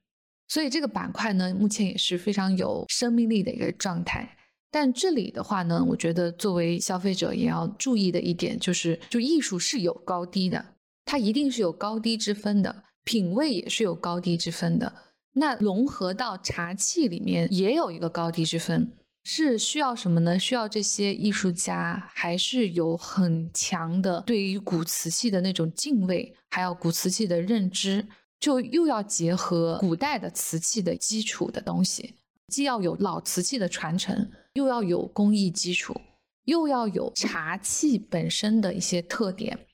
[0.49, 4.37] 所以这个板块呢，目前也是非常有生命力的一个状态。
[4.75, 10.65] 但这里的话呢，我觉得作为消费者也要注意的一点就是，就艺术是有高低的，
[11.05, 12.83] 它一定是有高低之分的。
[13.05, 14.93] 品味也是有高低之分的，
[15.35, 18.91] 那融合到茶器里面也有一个高低之分，
[19.23, 20.37] 是需要什么呢？
[20.37, 28.05] 需要这些艺术家还是有很强的对于古瓷器的那种敬畏，还有古瓷器的认知，
[28.41, 32.17] 就又要结合古代的瓷器的基础的东西，
[32.49, 36.01] 既要有老瓷器的传承，又要有工艺基础，
[36.45, 39.67] 又要有茶器本身的一些特点，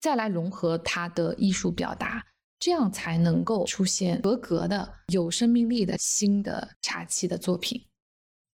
[0.00, 2.26] 再来融合它的艺术表达。
[2.58, 7.84] 这样才能够出现合格的、有生命力的新的茶器的作品。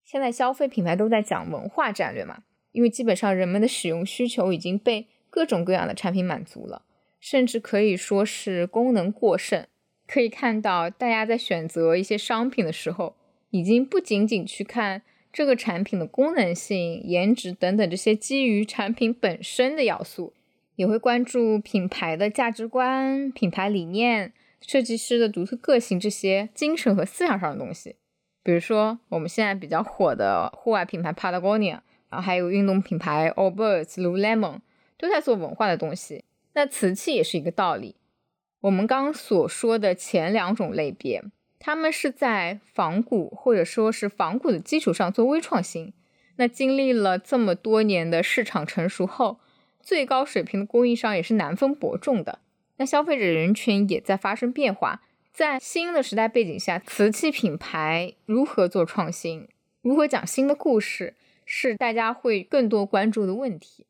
[0.05, 6.83] 现在消费品牌都在讲文化战略嘛，因为基本上人们的使用需求已经被各种各样的产品满足了，
[7.21, 9.65] 甚至可以说是功能过剩。
[10.09, 13.15] 可以看到，大家在选择一些商品的时候，
[13.51, 20.33] 已经不仅仅去看这个产品的功能性、颜值等等这些基于产品本身的要素。
[20.77, 27.97] 也会关注品牌的价值观、品牌理念、设计师的独特个性这些精神和思想上的东西。
[28.43, 34.61] 比如说，我们现在比较火的户外品牌 Patagonia，然后还有运动品牌 Allbirds、Lululemon，
[34.97, 36.25] 都在做文化的东西。
[36.55, 37.97] 那瓷器也是一个道理。
[38.63, 41.23] 我们刚刚所说的前两种类别，
[41.61, 45.93] 他们是在仿古或者说是仿古的基础上做微创新。
[46.37, 49.39] 那经历了这么多年的市场成熟后，
[49.83, 52.39] 最高水平的供应商也是难分伯仲的，
[52.79, 55.03] 那消费者人群也在发生变化，
[55.35, 59.47] 在新的时代背景下，瓷器品牌如何做创新，
[59.83, 63.85] 如何讲新的故事，是大家会更多关注的问题。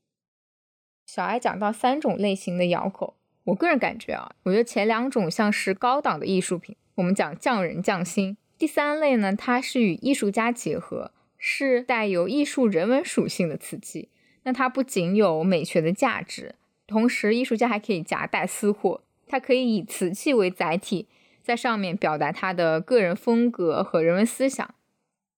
[1.06, 3.14] 小艾讲到三种类型的窑口，
[3.44, 8.36] 我个人感觉啊，我觉得前两种像是高档的艺术品，我们讲匠人匠心。
[8.58, 14.10] 第三类呢，它是与艺术家结合，是带有艺术人文属性的瓷器。
[14.42, 16.54] 那它不仅有美学的价值，
[16.86, 21.08] 同时艺术家还可以夹带私货，它可以以瓷器为载体，
[21.42, 24.74] 在上面表达他的个人风格和人文思想。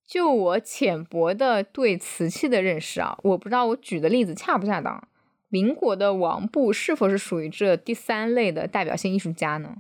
[0.05, 5.07] 就我浅薄的对瓷器的认识啊，我不知道我举的例子恰不恰当。
[5.49, 9.77] 民国的王布是否是属于这第三类的代表性艺术家呢？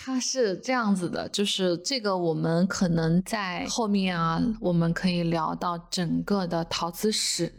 [0.00, 7.52] 他是这样子的，就是这个我们可能在后面啊，我们可以聊到整个的陶瓷史。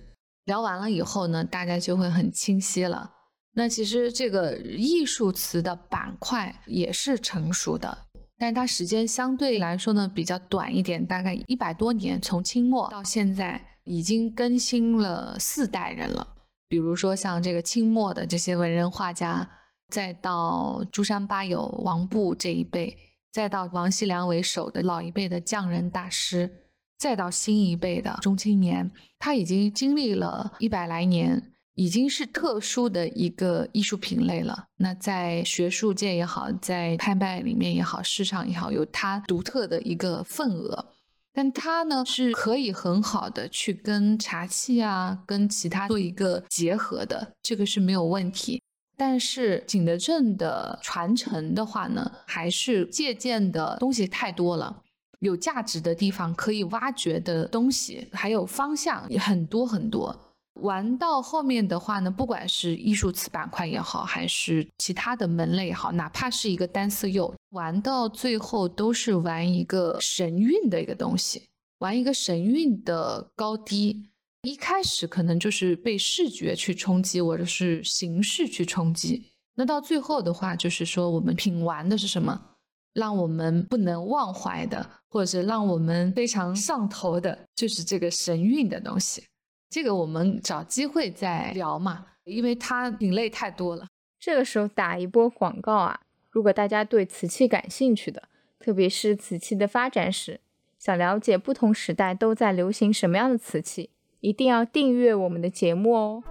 [0.45, 3.11] 聊完了以后呢，大家就会很清晰了。
[3.53, 8.05] 那其实这个艺术瓷的板块也是成熟的，
[8.37, 16.25] 但是它时间相对来说呢比较短一点，大概一百多年，从清末到现在已经更新了四代人了。
[16.69, 19.47] 比如说像这个清末的这些文人画家，
[19.89, 22.97] 再到朱山八友、王布这一辈，
[23.31, 26.63] 再到王锡良为首的老一辈的匠人大师。
[26.97, 34.65] 再到新一辈的中青年，他已经经历了一百来年，已经是特殊的一个艺术品类了。
[34.75, 40.87] 那在学术界也好，在拍卖里面也好，市场也好，有它独特的一个份额。
[41.31, 48.61] 但它呢是可以很好的去跟茶器啊，跟其他做一个结合的，这个是没有问题。
[48.99, 54.83] 但是景德镇的传承的话呢，还是借鉴的东西太多了。
[55.19, 60.13] 有价值的地方，可以挖掘的东西，还有方向很多很多。
[60.61, 71.43] 玩到后面的话呢，不管是艺术瓷板块也好，还是其他的门类也好，哪怕是一个单色釉，玩到最后都是玩一个神韵的一个东西，
[71.79, 74.08] 玩一个神韵的高低。
[74.41, 79.31] 一开始可能就是被视觉去冲击，或者是形式去冲击。
[79.55, 82.55] 那到最后的话，就是说我们品玩的是什么？
[82.93, 89.23] 让我们不能忘怀的，或者是让我们非常上头的，就是这个神韵的东西。
[89.69, 93.87] 这个我们找机会再聊嘛，因为它品类太多了。
[94.19, 95.99] 这个时候打一波广告啊！
[96.29, 98.29] 如果大家对瓷器感兴趣的，
[98.59, 100.39] 特别是瓷器的发展史，
[100.79, 103.91] 想了解不同时代都在流行什么样的瓷器，
[104.21, 106.23] 一定要订阅我们的节目哦。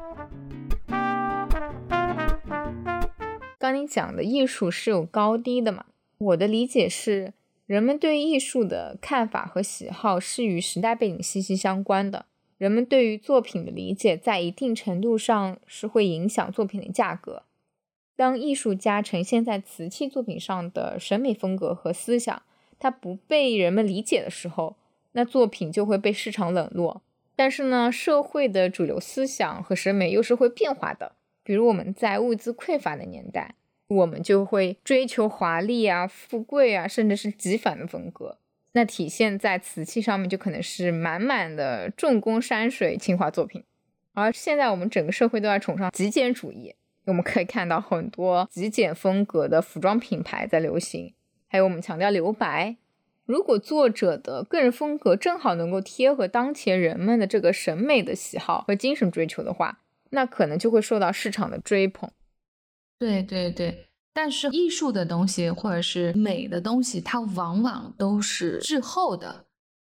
[3.59, 5.87] 刚你讲的艺术是有高低的嘛？
[6.19, 7.33] 我的理解是，
[7.67, 12.27] 人们对艺术的看法和喜好是与时代背景息息相关的。
[12.59, 17.45] 人们对于作品的理解，在一定程度上是会影响作品的价格。
[18.17, 22.43] 当艺术家呈现在瓷器作品上的审美风格和思想，
[22.79, 24.77] 它不被人们理解的时候，
[25.13, 27.01] 那作品就会被市场冷落。
[27.39, 31.13] 但是呢，社会的主流思想和审美又是会变化的。
[31.45, 33.55] 比如我们在物资匮乏的年代。
[33.89, 38.37] 我们就会追求华丽啊、富贵啊，甚至是极繁的风格。
[38.73, 43.65] 那体现在瓷器上面，就可能是满满的重工山水青花作品。
[44.13, 46.75] 而现在我们整个社会都在崇尚极简主义，
[47.07, 51.15] 我们可以看到很多极简风格的服装品牌在流行。
[51.49, 52.77] 还有我们强调留白。
[53.29, 59.81] 如果作者的个人风格正好能够贴合当前人们的这个审美的喜好和精神追求的话，
[60.13, 62.11] 那可能就会受到市场的追捧。
[62.99, 69.45] 对对对，但是艺术的东西或者是美的东西，它往往都是滞后的。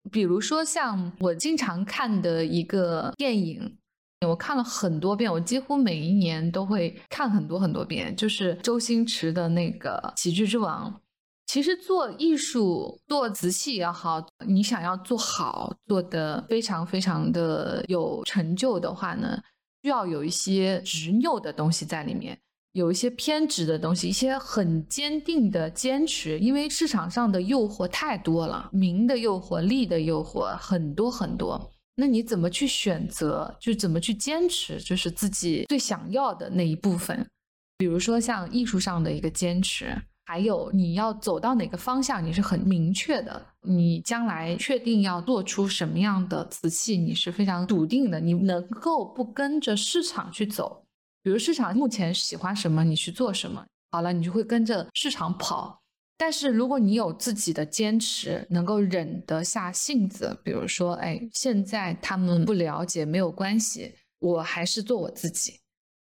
[0.10, 3.78] 比如说像我经常看的一个电影，
[4.26, 10.90] 我看了很多遍，我几乎每一年都会看很多很多遍，就是周星驰的那个《喜剧之王》。
[11.54, 19.40] 其实做艺术、做瓷器也好，你想要做好、做的非常非常的有成就的话呢，
[19.84, 22.36] 需要有一些执拗的东西在里面。
[22.72, 31.72] 有一些偏执的东西，一些很坚定的坚持，因为市场上的诱惑太多了，名的诱惑、利的诱惑很多很多。
[31.96, 33.56] 那你怎么去选择？
[33.60, 34.80] 就怎么去坚持？
[34.80, 37.24] 就是自己最想要的那一部分。
[37.78, 39.96] 比如说像艺术上的一个坚持，
[40.26, 43.46] 还有你要走到哪个方向，你是很明确的。
[43.62, 48.20] 你将来确定要做出什么样的瓷器，你是非常笃定的。
[48.20, 50.86] 你能够不跟着市场去走？
[51.22, 55.82] 比如市场目前喜欢什么，你去做什么，好了，你就会跟着市场跑。
[56.18, 65.60] 但是如果你有自己的坚持，能够忍得下性子，比如说，哎，现在他们不了解没有关系，我还是做我自己。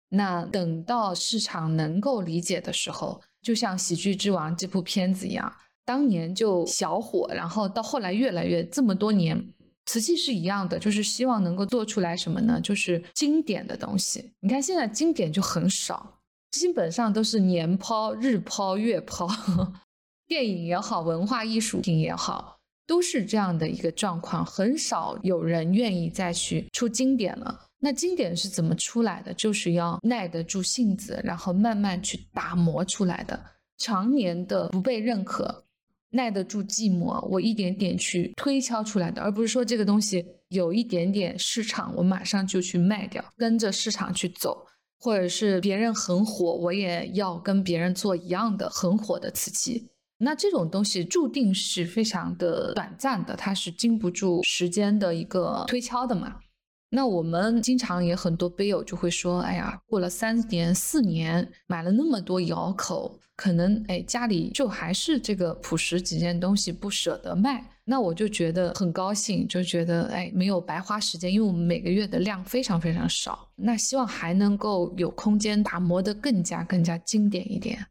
[0.09, 5.54] 那等到市场能够理解的时候，就像《喜剧之王》这部片子一样，
[5.86, 9.54] 当年就小火，然后到后来越来越这么多年。
[9.86, 12.58] 瓷器是一样的，就是希望能够做出来什么呢？
[12.62, 14.32] 就是经典的东西。
[14.39, 16.22] 你看现在经典就很少，
[16.52, 19.28] 基本上都是年抛、日抛、月抛。
[20.26, 27.66] 电影也好，文化艺术品也好，都是这样的一个状况，很少有人愿意再去出经典了。
[27.86, 29.34] 那经典是怎么出来的？
[29.34, 33.38] 就是要耐得住性子，然后慢慢去打磨出来的。
[33.77, 35.65] 常年的不被认可，
[36.11, 44.65] 耐得住寂寞，我一点点去推敲出来的，而不是说这个东西有一点点市场，我马上就去卖掉，跟着市场去走，
[45.01, 49.89] 或者是别人很火，我也要跟别人做一样的很火的瓷器。
[50.19, 56.38] 那这种东西注定是非常的短暂的，它是经不住时间的一个推敲的嘛。
[56.96, 67.68] 那我们经常也很多杯友就会说，哎呀，过了三年四年，买了那么多窑口，可能哎家里就还是这个朴实几件东西不舍得卖。
[67.84, 73.50] 那我就觉得很高兴，就觉得哎没有白花时间，因为我们每个月的量非常非常少。
[73.56, 77.84] 那希望还能够有空间打磨的更加更加经典一点，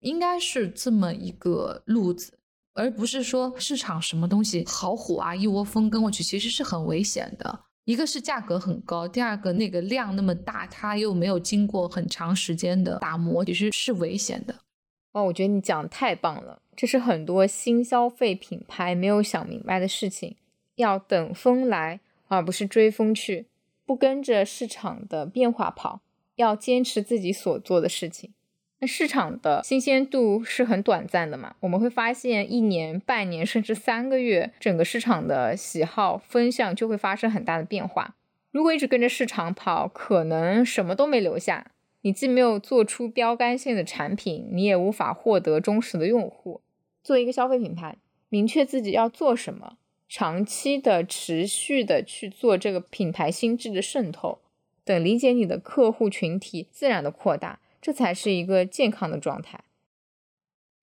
[0.00, 2.38] 应该是这么一个路子，
[2.74, 7.60] 而不是说市场什么东西好火啊，一窝蜂跟过去，其实是很危险的。
[7.84, 14.54] 一个是价格很高，第二个那个量那么大，它又没有经过很长时间的打磨，其实是危险的。
[15.10, 20.36] 哦，我觉得你讲的太棒了，这是很多新消费品牌没有想明白的事情，
[20.76, 23.48] 要等风来而不是追风去，
[23.84, 26.00] 不跟着市场的变化跑，
[26.36, 28.32] 要坚持自己所做的事情。
[28.82, 31.54] 那市场的新鲜度是很短暂的嘛？
[31.60, 38.16] 我们会发现一年、半年甚至三个月，整个市场的喜好风向就会发生很大的变化。
[38.50, 41.70] 如果一直跟着市场跑，可能什么都没留下。
[42.00, 46.60] 你既没有做出标杆性的产品，你也无法获得忠实的用户。
[47.04, 47.98] 做一个消费品牌，
[48.30, 49.76] 明确自己要做什么，
[50.08, 54.40] 长期的、持续的去做这个品牌心智的渗透，
[54.84, 57.60] 等理解你的客户群体，自然的扩大。
[57.82, 59.64] 这才是一个健康的状态。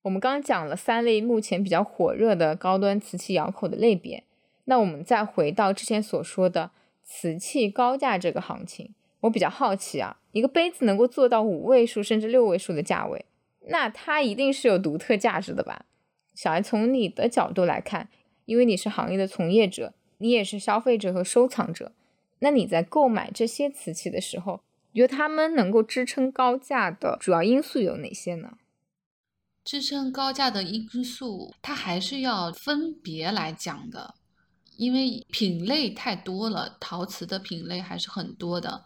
[0.01, 4.25] 我们刚刚讲了三类目前比较火热的高端瓷器窑口的类别，
[4.65, 6.71] 那我们再回到之前所说的
[7.03, 13.23] 瓷器高价这个行情，我比较好奇啊，一个杯子能够做到五位数甚至六位数的价位，
[13.67, 15.85] 那它一定是有独特价值的吧？
[16.35, 18.09] 小艾，从你的角度来看，
[18.43, 21.93] 因为你是行业的从业者，你也是消费者和收藏者，
[22.39, 24.59] 那你在购买这些瓷器的时候。
[24.91, 28.57] 你觉得他们能够支撑高价的主要因素有哪些呢？
[29.63, 34.15] 支撑高价的因素，它还是要分别来讲的，
[34.77, 38.85] 因为品类太多了，陶瓷的品类还是很多的。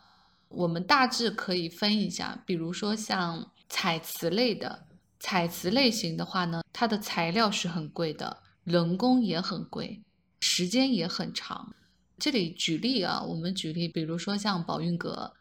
[0.50, 4.86] 我们大致可以分一下，比如说像彩瓷类的，
[5.22, 10.04] 彩瓷类型的话呢，它的材料是很贵的，人工也很贵，
[10.42, 11.74] 时间也很长。
[12.18, 15.34] 这里举例啊，我们举例，比如说像宝运阁。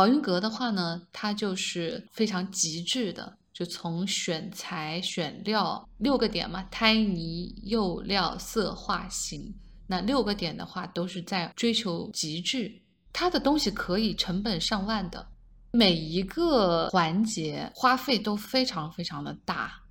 [0.00, 9.54] 宝云阁的话呢，它就是非常极致的，就从选材、选料六个点嘛，胎泥、釉料、色、画、形，
[9.86, 12.72] 那六个点的话都是在追求极致。
[13.12, 15.28] 它的东西可以成本上万的，
[15.72, 19.82] 每一个环节花费都非常非常的大，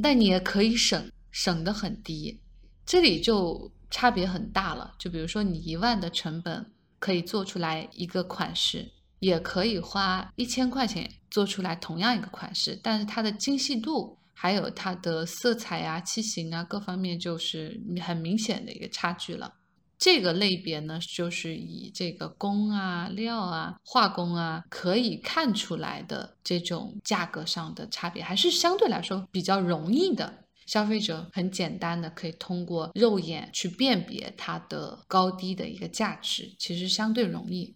[0.00, 2.40] 但你也可以省，省得很低。
[2.86, 6.64] 这里就差别很大了，就比如说你一万的成本
[7.00, 8.88] 可以做出来一个款式。
[9.20, 19.54] 也可以花一千块钱做出来同样一个款式，但是它的精细度还有它的色彩啊、器型啊各方面就是很明显的一个差距了。
[19.98, 30.44] 这个类别呢，就是以这个工啊、料啊、画工啊可以看出来的这种价格上的差别，还是相对来说比较容易的。
[30.66, 37.74] 消费者很简单的可以通过肉眼去辨别它的高低的一个价值，其实相对容易。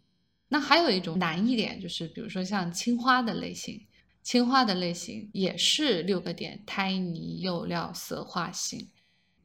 [0.53, 3.86] 那还有一种难一点，就是比如说像青花的类型，
[4.22, 8.90] 青花的类型也是六个点，胎泥、釉料、色、画、型，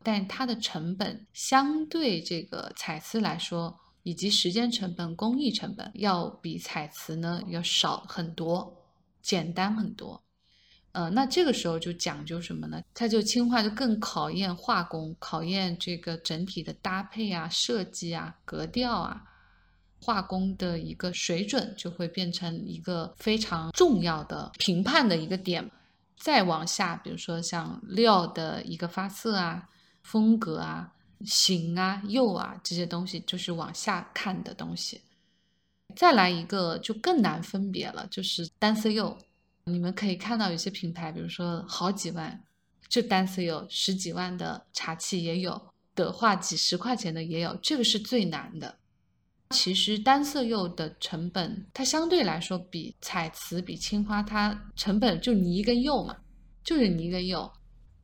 [0.03, 8.83] 但它的成本相对这个彩瓷来说，以及时间成本、工艺成本要比彩瓷呢要少很多，
[9.21, 10.21] 简单很多。
[10.91, 12.81] 呃，那这个时候就讲究什么呢？
[12.93, 19.23] 它就青花就更考验画工，考验这个整体的搭配啊、设计啊、格调啊。
[20.01, 25.69] 化工的一个水准就会变成一个非常重要的评判的一个点。
[26.17, 29.69] 再往下，比如说像料的一个发色啊、
[30.01, 30.93] 风格啊、
[31.23, 35.01] 形啊、釉啊这些东西，就是往下看的东西。
[35.95, 39.17] 再来一个就更难分别了，就是单色釉。
[39.65, 42.43] 你们可以看到有些品牌，比如说好几万
[42.87, 48.77] 就单色釉，十几万的茶器也有，的话几十块钱的也有，这个是最难的。
[49.51, 56.17] 其实单色釉的成本，它相对来说比彩瓷、比青花，它成本就泥跟釉嘛，
[56.63, 57.51] 就是泥跟釉。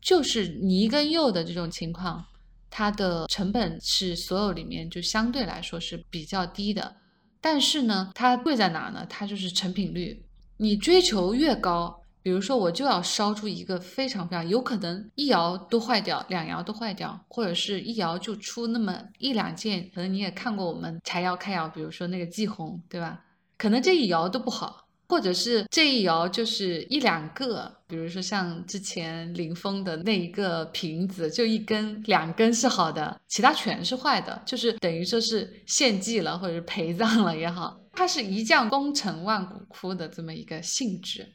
[0.01, 2.25] 就是泥跟釉的这种情况，
[2.69, 6.97] 它的成本是所有里面就相对来说是比较低的。
[7.39, 9.05] 但是呢，它贵在哪呢？
[9.09, 10.25] 它就是成品率。
[10.57, 19.88] 你追求越高，比如说我就要烧出一个非常非常有可能一窑都坏掉，两窑都坏掉，或者是一窑就出那么一两件。
[19.93, 23.19] 可能你也看过我们柴窑开窑，比如说那个霁红，对吧？
[23.57, 24.80] 可能这一窑都不好。
[25.09, 41.28] 或者是这一窑就是一两个，比如说像之前林峰的那一个瓶子，就一根两根是好的，其他全是坏的，就是等于说是献祭了或者是陪葬了也好，它是一将功成万骨枯的这么一个性质。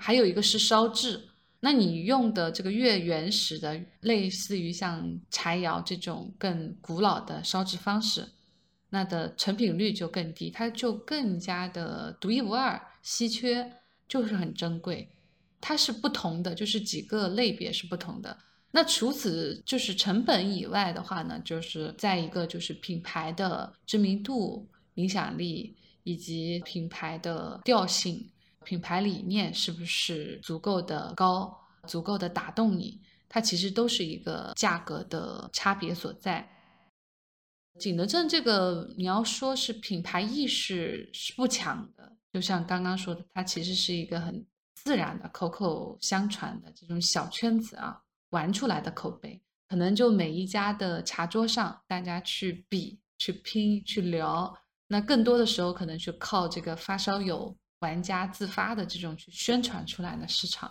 [0.00, 1.28] 还有一个是烧制，
[1.60, 8.26] 那你用的这个越原始的，类似于像柴窑这种更古老的烧制方式，
[8.88, 12.80] 那的成品率就更低，它就更加的独一无二。
[13.02, 13.72] 稀缺
[14.08, 15.08] 就是很珍贵，
[15.60, 18.36] 它是不同的，就是几个类别是不同的。
[18.72, 25.74] 那除此就是成本以外的话呢，就是在一个就是品牌的知名度、影响力
[26.04, 28.28] 以及品牌的调性、
[28.70, 31.52] 品牌理念是不是足够的高、
[31.88, 36.48] 足够的打动你，它其实都是一个价格的差别所在。
[37.80, 42.12] 景德镇这个你要说是品牌意识是不强的。
[42.32, 44.46] 就像刚刚说的，它其实是一个很
[44.76, 54.56] 自然的口口相传的这种小圈子啊玩出来的口碑，可能就每一家的茶桌上，大家去比、去拼、去聊，
[54.86, 60.70] 那更多的时候可能就靠这个发烧友、玩家自发的这种去宣传出来的市场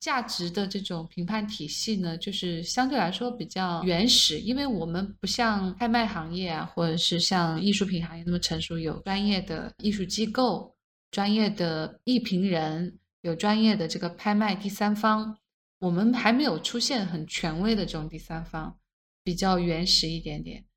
[0.00, 10.74] 价值的这种评判体系呢，就是相对来说比较原始，因为我们不像拍卖行业啊，或者是像艺术品行业那么成熟，有专业的艺术机构。
[11.10, 15.38] 专业的艺评人有专业的这个拍卖第三方，
[15.78, 18.78] 我们还没有出现很权威的这种第三方，
[19.24, 20.67] 比较原始一点点。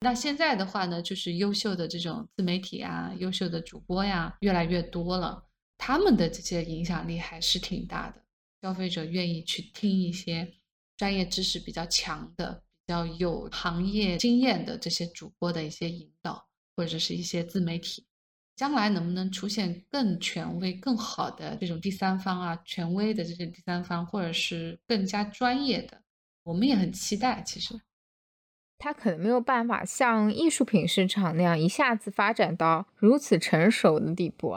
[0.00, 5.44] 那现在的话呢，就是优秀的这种自媒体啊，优秀的主播呀，越来越多了，
[5.76, 8.22] 他们的这些影响力还是挺大的。
[8.62, 10.54] 消费者愿意去听一些
[10.96, 18.04] 专业知识比较强的、比较有行业经验的这些主播的一些引导，或者是一些自媒体。
[18.56, 22.60] 将来能不能出现更权威、更好的这种第三方啊？
[22.64, 26.02] 权威的这些第三方，或者是更加专业的，
[26.42, 27.40] 我们也很期待。
[27.42, 27.80] 其实，
[28.78, 34.56] 它可能没有办法像艺术品市场那样一下子发展到如此成熟的地步。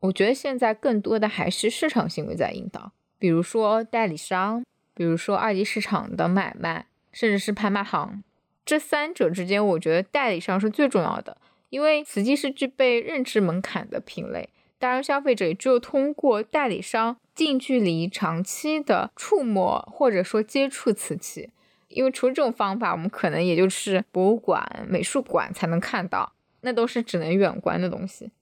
[0.00, 4.64] 我觉得现在更多的还是市场行为在引导，比如说代理商，
[4.94, 8.22] 比如说二级市场的买卖，甚至是拍卖行。
[8.64, 11.38] 这三者之间，我觉得代理商是最重要的。
[11.70, 21.48] 因为瓷器是具备认知门槛的品类，当然消费者也只有通过代理商近距离、长期的触摸或者说接触瓷器，
[21.94, 26.32] 因为除了这种方法，我们可能也就是博物馆、美术馆才能看到，
[26.62, 28.32] 那都是只能远观的东西。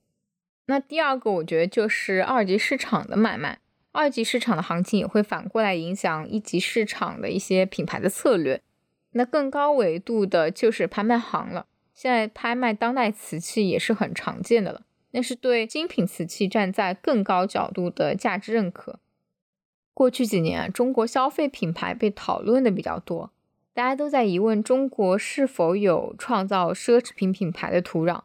[0.65, 3.59] 那第二个，我觉得就是二级市场的买卖，
[3.91, 8.61] 二级市场的行情也会反过来影响一级市场的一些品牌的策略。
[9.11, 11.65] 那更高维度的就是拍卖行了。
[11.93, 18.99] 现在拍卖当代瓷器也是很常见的了，那是对精品瓷器站在更高角度的价值认可。
[19.93, 23.31] 过去几年，中国消费品牌被讨论的比较多，
[23.73, 28.21] 大家都在疑问中国是否有创造奢侈品品牌的土壤。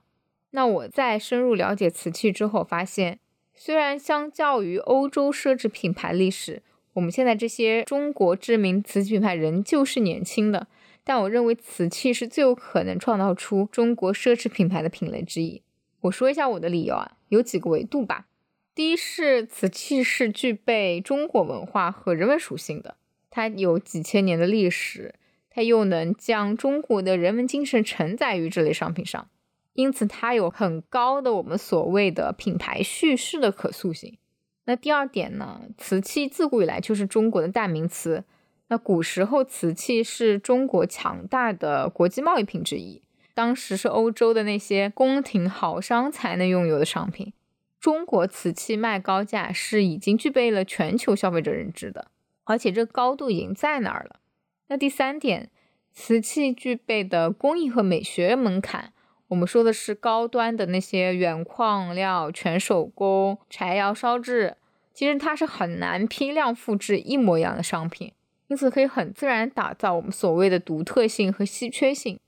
[0.51, 3.21] 那我在深入了解瓷器之后发现，
[3.55, 6.63] 虽然相较于欧洲奢侈品牌历史，
[6.95, 10.67] 我们现在这些中国知名瓷器品牌仍旧是年轻的。
[11.05, 15.63] 但我认为瓷器是最有可能创造出中国奢侈品牌的品类之一。
[16.01, 18.27] 我说一下我的理由啊，有几个维度吧。
[18.75, 22.97] 第一是瓷器是具备中国文化和人文属性的，
[23.31, 25.15] 它有几千年的历史，
[25.57, 29.31] 它又能将中国的人文精神承载于这类商品上，
[29.73, 34.19] 因此它有很高的我们所谓的品牌叙事的可塑性。
[34.67, 38.25] 那第二点呢，瓷器自古以来就是中国的代名词。
[38.69, 43.01] 那古时候，瓷器是中国强大的国际贸易品之一。
[43.33, 47.33] 当时是欧洲的那些宫廷豪商才能拥有的商品。
[47.81, 52.09] 中国瓷器卖高价是已经具备了全球消费者认知的，
[52.45, 54.21] 而且这高度已经在那儿了。
[54.69, 55.51] 那第三点，
[55.93, 58.93] 瓷器具备的工艺和美学门槛，
[59.29, 64.57] 我们说的是高端的那些原矿料、全手工、柴窑烧制，
[64.93, 68.13] 其实它是很难批量复制一模一样的商品。
[68.49, 72.21] 因此可以很自然打造我们所谓的独特性和稀缺性。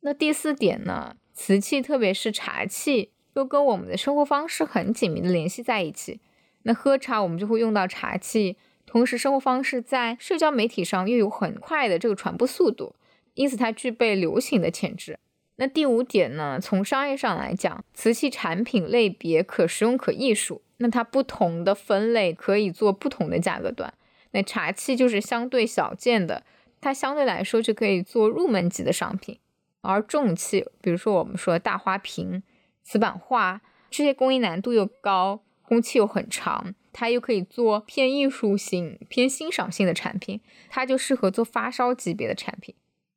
[0.00, 1.16] 那第四点呢？
[1.34, 6.18] 瓷器，特别是茶器，又跟我们的生活方式很紧密的联系在一起。
[6.62, 8.56] 那喝茶，我们就会用到茶器；
[8.96, 12.94] 同时生活方式在社交媒体上又有很快的这个传播速度，
[13.34, 15.18] 因此它具备流行的潜质。
[15.56, 16.58] 那第五点呢？
[16.58, 23.92] 从商业上来讲，瓷器产品类别可实用可艺术，那它不同的分类可以做不同的价格段。
[24.30, 26.42] 那茶器就是相对小件的，
[26.80, 29.38] 它相对来说就可以做入门级的商品，
[29.82, 32.42] 而重器，比如说我们说大花瓶、
[32.82, 40.40] 瓷板画这些，工艺难度又高，工期又很长，它又可以做偏艺术性、偏欣赏性的产品，
[40.70, 42.74] 它就适合做发烧级别的产品。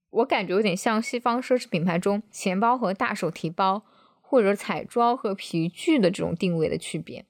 [0.10, 3.86] 我感觉有点像西方奢侈品牌中钱包和大手提包，
[4.20, 7.24] 或者彩妆和皮具的这种定位的区别。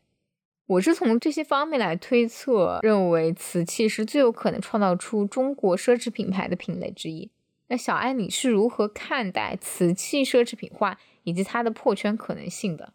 [0.66, 7.30] 我是从这些方面来推测，认为瓷器是最有可能创造出中国奢侈品牌的品类之一。
[7.68, 12.94] 那小艾，你是如何看待瓷器奢侈品化以及它的破圈可能性的？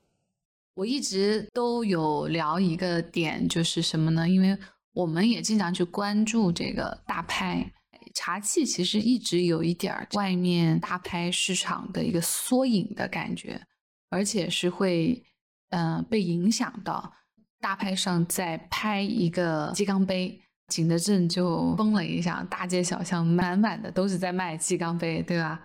[0.75, 4.29] 我一直都有聊一个点，就是什么呢？
[4.29, 4.59] 因为
[4.93, 7.73] 我们也经常去关注这个大拍。
[8.15, 13.61] 茶器其实一直有一点儿外面大拍市场的一个缩影的感觉，
[14.09, 15.25] 而且是会
[15.71, 17.13] 嗯被影响到。
[17.61, 25.61] 大拍上在拍一个鸡缸杯，景德镇就崩了一下，大街小巷满满的都是在卖鸡缸杯，对吧？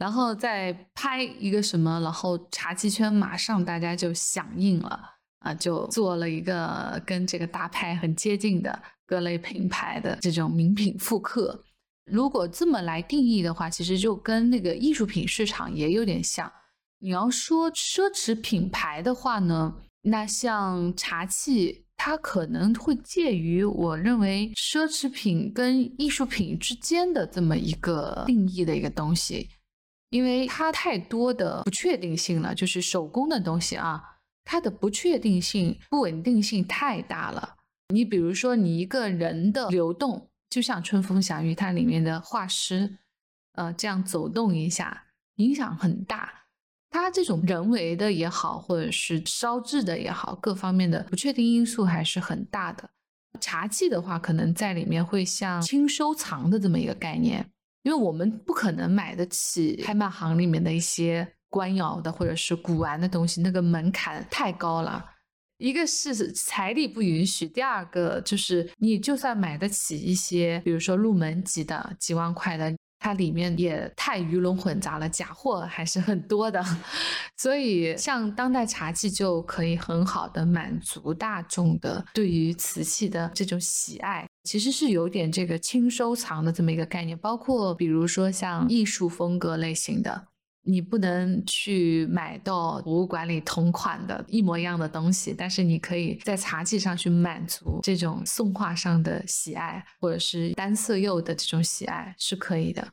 [0.00, 4.98] 然后再拍一个什么，然后茶器圈马上大家就响应了
[5.40, 11.62] 啊，就做了一个跟这个大拍很接近的各类品牌的这种名品复刻。
[12.10, 16.50] 如果这么来定义的话，其实就跟那个艺术品市场也有点像。
[16.98, 29.48] 你要说奢侈品牌的话呢，那像茶器，它可能会介于我认为奢侈品跟艺术品之间的这么一个定义的一个东西，
[30.10, 32.54] 因为它太多的不确定性了。
[32.54, 34.02] 就是手工的东西啊，
[34.44, 37.56] 它的不确定性、不稳定性太大了。
[37.94, 40.28] 你比如说，你一个人的流动。
[40.50, 42.98] 就像春风祥雨，它里面的画师，
[43.52, 45.04] 呃，这样走动一下，
[45.36, 46.46] 影响很大。
[46.90, 52.90] 它这种人为的也好，或者是烧制的也好，各方面的不确定因素还是很大的。
[53.40, 57.48] 茶器的话，可能在里面会像轻收藏的这么一个概念，
[57.82, 65.04] 因为我们不可能买得起拍卖行里面的一些官窑的或者是古玩的东西，那个门槛太高了。
[65.58, 76.64] 一个是财力不允许，第二个就是你就算买得起一些，比如说入门级的几万块的，它里面也太鱼龙混杂了，假货还是很多的。
[77.36, 90.28] 所以像当代茶器就可以很好的满足大众的对于瓷器的这种喜爱，其实是有点这个轻收藏的这么一个概念，包括比如说像艺术风格类型的。
[90.62, 102.86] 你不能去买到博物馆里同款的一模一样的东西，但是你可以在茶器上去满足这种宋画上的喜爱，或者是单色釉的这种喜爱是可以的。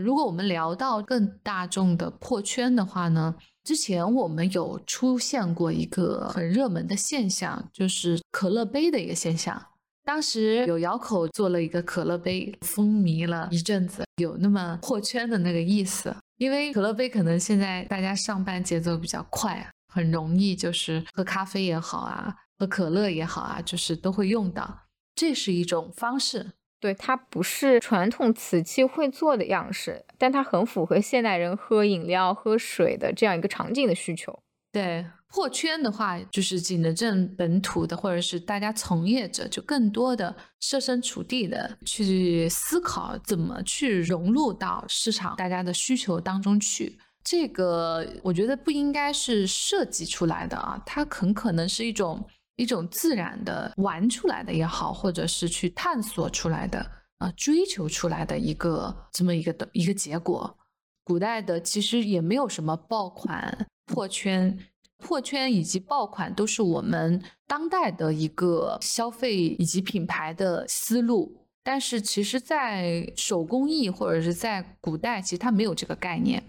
[0.00, 9.62] 如果我们聊到更大众的破圈的话呢，之前我们有出现过一个很热门的现象，就是可乐杯的一个现象。
[10.04, 16.14] 当时有窑口做了一个可乐杯，风靡了一阵子，有那么破圈的那个意思。
[16.38, 26.52] 因为可乐杯可能现在大家上班节奏比较快，很容易就是喝咖啡也好啊，喝可乐也好啊，就是都会用到，这是一种方式。
[26.80, 34.36] 对，它不是传统瓷器会做的样式，但它很符合现代人喝饮料、喝水的这样一个场景的需求。
[34.72, 35.06] 对。
[35.32, 46.98] 破圈的话，就是景德镇本土的，或者是大家从业者，就更多的设身处地的去思考怎么去融入到市场大家的需求当中去。
[47.24, 52.22] 这个我觉得不应该是设计出来的啊，它很可能是一种
[52.56, 56.78] 一种自然的玩出来的也好，或者是去探索出来的
[57.18, 60.58] 啊，追求出来的一个这么一个的一个结果。
[61.04, 64.58] 古代的其实也没有什么爆款破圈。
[65.02, 76.42] 破圈以及爆款都是我们当代的一个消费以及品牌的思路，但是其实，在手工艺或者是在古代，其实它没有这个概念。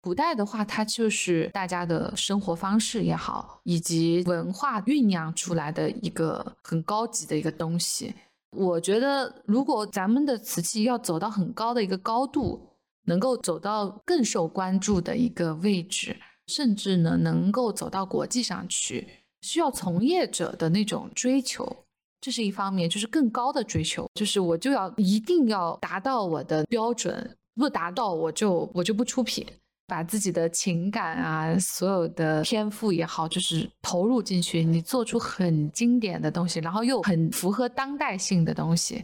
[0.00, 8.14] 古代的话，它就是大家的生活方式也好，以及文化酝酿出来的一个很高级的一个东西。
[8.56, 12.68] 我觉得，如果咱们的瓷器要走到很高的一个高度，
[13.04, 16.16] 能够走到更受关注的一个位置。
[16.48, 19.06] 甚至呢，能够走到国际上去，
[19.42, 21.84] 需要从业者的那种追求，
[22.20, 29.46] 这是一方面，就是更高的追求，就是我就要一定要达到我的标准，不达到我就我就不出品。
[29.90, 39.02] 把自己的情感啊，所有的天赋也好，就是投入进去，你做出很经典的东西，然后又很符合当代性的东西，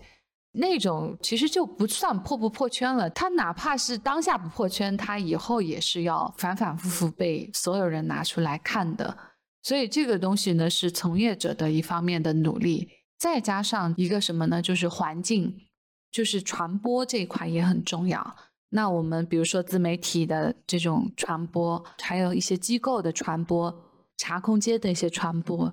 [0.56, 3.10] 那种其实就不算破不破圈了。
[3.10, 9.16] 它哪怕是当下不破圈，它以后也是要反反复复被所有人拿出来看的。
[9.62, 12.88] 所以这个东西呢，是从业者的一方面的努力，
[13.18, 14.62] 再加上一个什么呢？
[14.62, 15.56] 就是环境，
[16.12, 18.36] 就是传播这一块也很重要。
[18.68, 23.74] 那我们比如说自媒体的这种传播，还有一些机构的传播，
[24.16, 25.72] 茶空间的一些传播，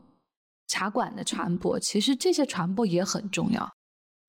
[0.67, 3.71] 茶馆的传播，其实这些传播也很重要。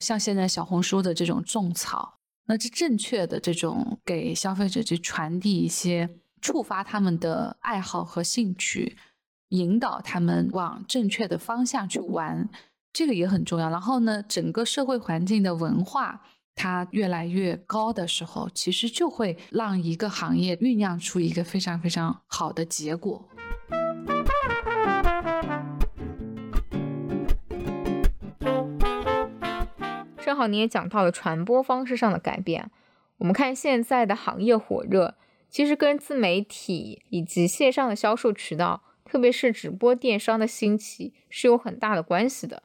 [0.03, 8.96] 像现在小红书的这种种草，那这正确的这种给消费者去传递一些触发他们的爱好和兴趣，
[9.50, 12.48] 引导他们往正确的方向去玩，
[12.92, 13.70] 这个也很重要。
[13.70, 16.22] 然后呢，整个社会环境的文化。
[16.55, 23.26] 它越来越高的时候，其实就会让一个行业酝酿出一个非常非常好的结果。
[30.33, 32.70] 正好你也讲到了传播方式上的改变，
[33.18, 35.14] 我们看现在的行业火热，
[35.51, 42.62] 其实跟自媒体以及线上的销售渠道，特别是直播电商的兴起是有很大的关系的。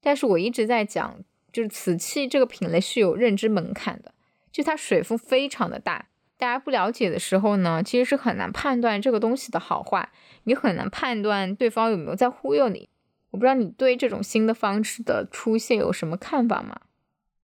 [0.00, 1.24] 但是我一直在讲。
[1.52, 4.12] 就是瓷器这个品类是有认知门槛的，
[4.50, 10.08] 就它水分非常的大，大家不了解的时候呢，其实是很难判断这个东西的好坏，
[10.42, 12.88] 你很难判断对方有没有在忽悠你。
[13.30, 16.80] 我不知道你对这种新的方式的出现有什么看法吗？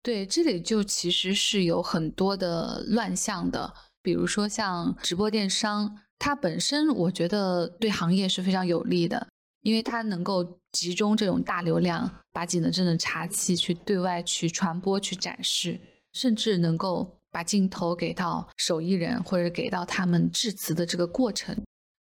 [0.07, 9.27] 对，这里就其实是有很多的乱象的，比如说像直播电商，它本身我觉得对行业是非常有利的。
[9.63, 15.77] 因为它能够集中这种大流量，把景德镇的茶器去对外去传播、去展示，
[16.13, 21.53] 甚至能够把镜头给到手艺人或者给到他们制瓷的这个过程，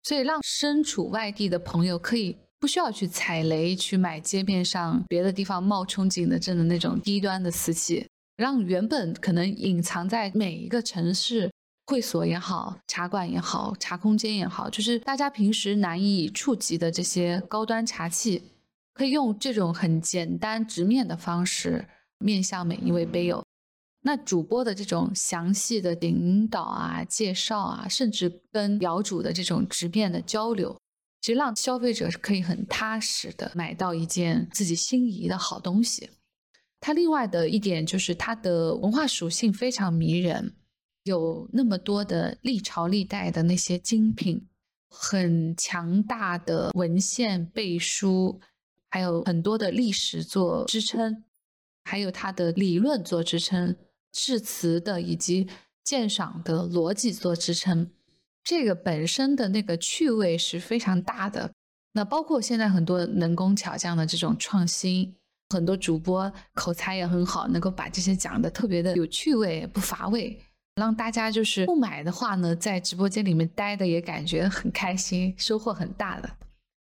[0.04, 8.06] 所以让身处外地的朋友可以不需要去踩雷，去买街面上别的地方冒充景德镇的那种低端的瓷器，
[8.36, 11.50] 让原本可能隐藏在每一个城市。
[11.86, 18.42] 会所也好，茶馆也好，茶空间也好，就是大家平时难以触及的这些高端茶器，
[18.92, 21.88] 可以用这种很简单直面的方式
[22.18, 23.42] 面向每一位杯友。
[24.02, 30.78] 那主播的这种详细的引导啊、介绍啊，甚至跟窑主的这种直面的交流，
[31.32, 36.10] 实让消费者是可以很踏实的买到一件自己心仪的好东西。
[36.80, 40.54] 它另外的一点就是它的文化属性非常迷人。
[41.04, 44.46] 有那么多的历朝历代的那些精品，
[44.90, 48.38] 很强大的文献背书，
[48.90, 51.24] 还有很多的历史做支撑，
[51.84, 53.74] 还有它的理论做支撑，
[54.12, 55.48] 致辞的以及
[55.82, 57.90] 鉴赏的逻辑做支撑，
[58.44, 61.50] 这个本身的那个趣味是非常大的。
[61.92, 65.14] 那包括现在很多能工巧匠的这种创新，
[65.48, 70.38] 很多主播口才也很好，能够把这些讲的特别的有趣味，不乏味。
[70.76, 76.30] 让大家就是不买的话呢，在直播间里面待的也感觉很开心，收获很大的。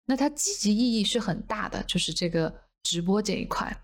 [0.04, 3.74] 那它积极意义是很大的，就是这个直播这一块。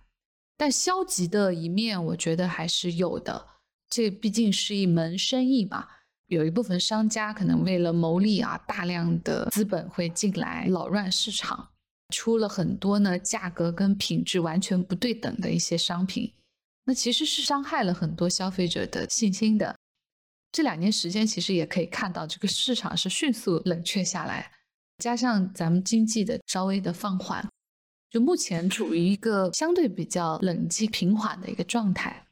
[0.59, 3.47] 但消极的一面，我觉得还是有的。
[3.89, 5.89] 这毕竟是一门生意嘛，
[6.33, 11.68] 有一部分商家可能为了牟利啊，大量的资本会进来扰乱市场，
[12.09, 16.33] 出了很多呢价格跟品质完全不对等的一些商品，
[16.85, 19.76] 那其实是伤害了很多消费者的信心的。
[20.51, 24.51] 这两年时间，其实也可以看到这个市场是迅速冷却下来，
[24.99, 27.47] 加上咱们经济的稍微的放缓，
[28.11, 32.26] 就目前处于一个相对比较冷静平缓的一个状态。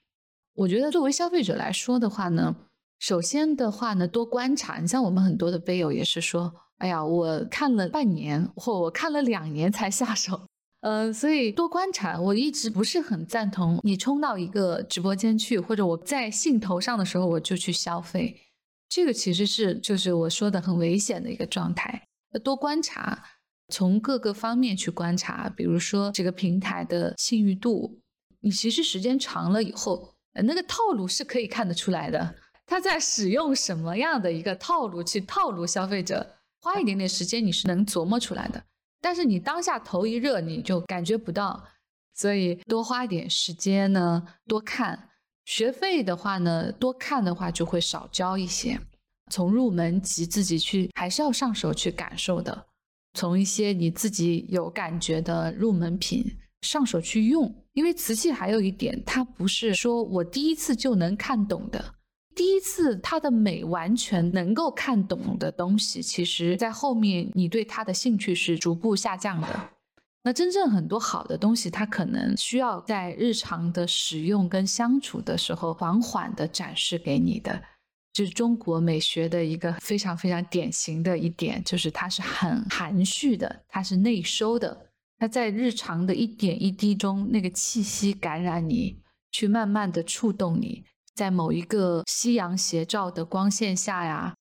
[0.54, 2.54] 我觉得作为消费者来说的话呢，
[3.00, 4.78] 首先的话呢，多观察。
[4.78, 10.42] 你像我们很多的杯友也是说，哎呀，我看了半年或我看了两年才下手。
[10.82, 18.38] 呃，所以多观察，我一直不是很赞同你冲到一个直播间去，或者我在兴头上的时候我就去消费，
[18.88, 22.02] 这个其实是就是我说的很危险的一个状态。
[22.44, 23.22] 多观察，
[23.68, 27.98] 从各个方面去观察，比如说这个平台的信誉度，
[28.40, 32.34] 你其实时间长了以后，那个套路是可以看得出来的，
[32.70, 38.62] 他在使用什么样的一个套路去套路消费者，花一点点时间你是能琢磨出来的。
[39.00, 41.60] 但是你当下头一热，你就感觉不到，
[42.14, 45.08] 所以多花一点时间呢，多看。
[45.46, 48.80] 学费的话呢，多看的话就会少交一些。
[49.32, 52.66] 从入门级自己去，还是要上手去感受的。
[53.14, 56.24] 从一些你自己有感觉的入门品
[56.62, 61.84] 上手去用，因为瓷器还有一点，它不是说我第一次就能看懂的。
[62.34, 69.48] 第一次它的美完全能够看懂的东西，其实在后面你对它的兴趣是逐步下降的。
[70.22, 77.62] 那真正很多好的东西，它可能需要在日常的使用跟相处的时候，缓缓的展示给你的。
[78.12, 84.86] 就是中国美学的一个非常非常典型的一点，就是它是很含蓄的，它是内收的。
[85.18, 89.00] 它在日常的一点一滴中，那个气息感染你，
[89.30, 90.84] 去慢慢的触动你，
[91.14, 94.34] 在某一个夕阳斜照的光线下呀，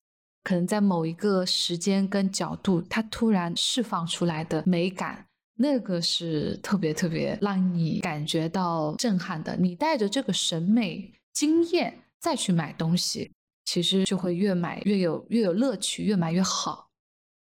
[0.43, 5.26] 可能在某一个时间跟角度，它突然释放出来的美感。
[5.61, 9.57] 那个是特别特别让你感觉到震撼的。
[9.57, 13.32] 你带着这个审美经验再去买东西，
[13.65, 16.88] 其实就会越买越有越有乐趣，越买越好。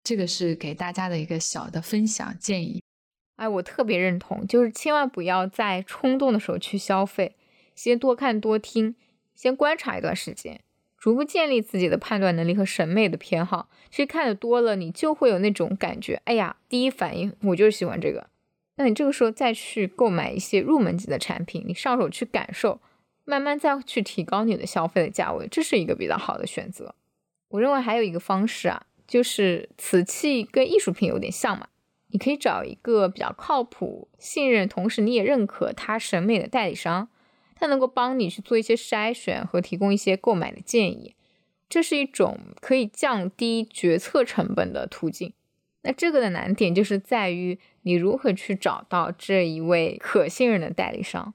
[0.03, 2.81] 这个是给大家的一个小的分享建议。
[3.35, 7.35] 哎，我特别认同，就是千万不要在冲动的时候去消费，
[7.75, 8.95] 先多看多听，
[9.37, 10.59] 先观察一段时间。
[10.97, 16.19] 逐步建立自己的判断能力和审美的偏好，其实看的多了，你就会有那种感觉。
[16.25, 18.27] 哎呀，第一反应我就是喜欢这个。
[18.77, 22.81] 那你这个时候再去购买一些入门级的产品，你上手去感受，
[23.25, 26.95] 慢慢再去提高你的消费的价位，这是一个比较好的选择。
[27.49, 31.67] 我认为还有一个方式啊，就是瓷器跟艺术品有点像嘛，
[32.07, 37.07] 你可以找一个比较靠谱、信任，同时你也认可他审美的代理商。
[37.59, 41.15] 它能够帮你去做一些筛选和提供一些购买的建议，
[41.67, 45.33] 这是一种可以降低决策成本的途径。
[45.81, 51.33] 那这个的难点就是在于你如何去找到这一位可信任的代理商。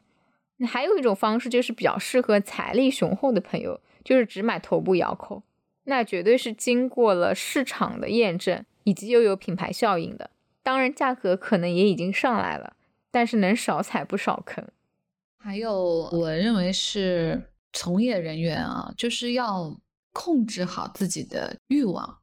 [0.58, 5.42] 那还有一种方式就是比较适合财力雄厚的朋友，就是只买头部窑口，
[5.84, 10.30] 那绝对是经过了市场的验证以及又有品牌效应的。
[10.62, 12.76] 当然，价格可能也已经上来了，
[13.10, 14.64] 但是能少踩不少坑。
[15.44, 19.76] 还有，我认为是从业人员啊，就是要
[20.12, 22.18] 控制好自己的欲望，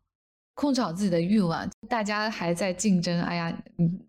[0.55, 1.70] 控制好自己的欲望。
[1.89, 3.61] 大家还在竞争，哎呀，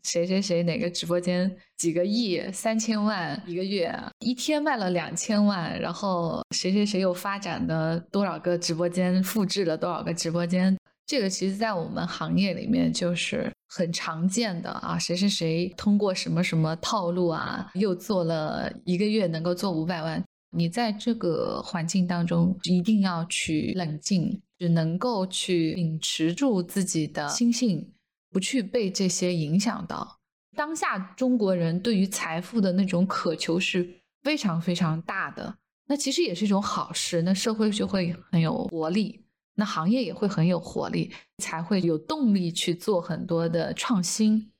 [0.05, 10.79] 谁谁谁哪个直播间几个亿、三千万一个月，一天卖了两千万，然后谁谁谁又发展的多少个直播间，复制了多少个直播间。
[11.11, 20.25] 这个其实，在我们行业里面就是很常见的啊，谁谁谁通过什么什么套路啊，又做了一个月能够做五百万。
[20.53, 27.93] 你在这个环境当中，一定要去冷静，只能够去秉持住自己的心性，
[28.31, 30.21] 不去被这些影响到。
[30.57, 35.57] 当下中国人对于财富的那种渴求是非常非常大的，
[35.89, 39.25] 那其实也是一种好事，那社会就会很有活力。
[39.61, 44.51] 那行业也会很有活力，才会有动力去做很多的创新。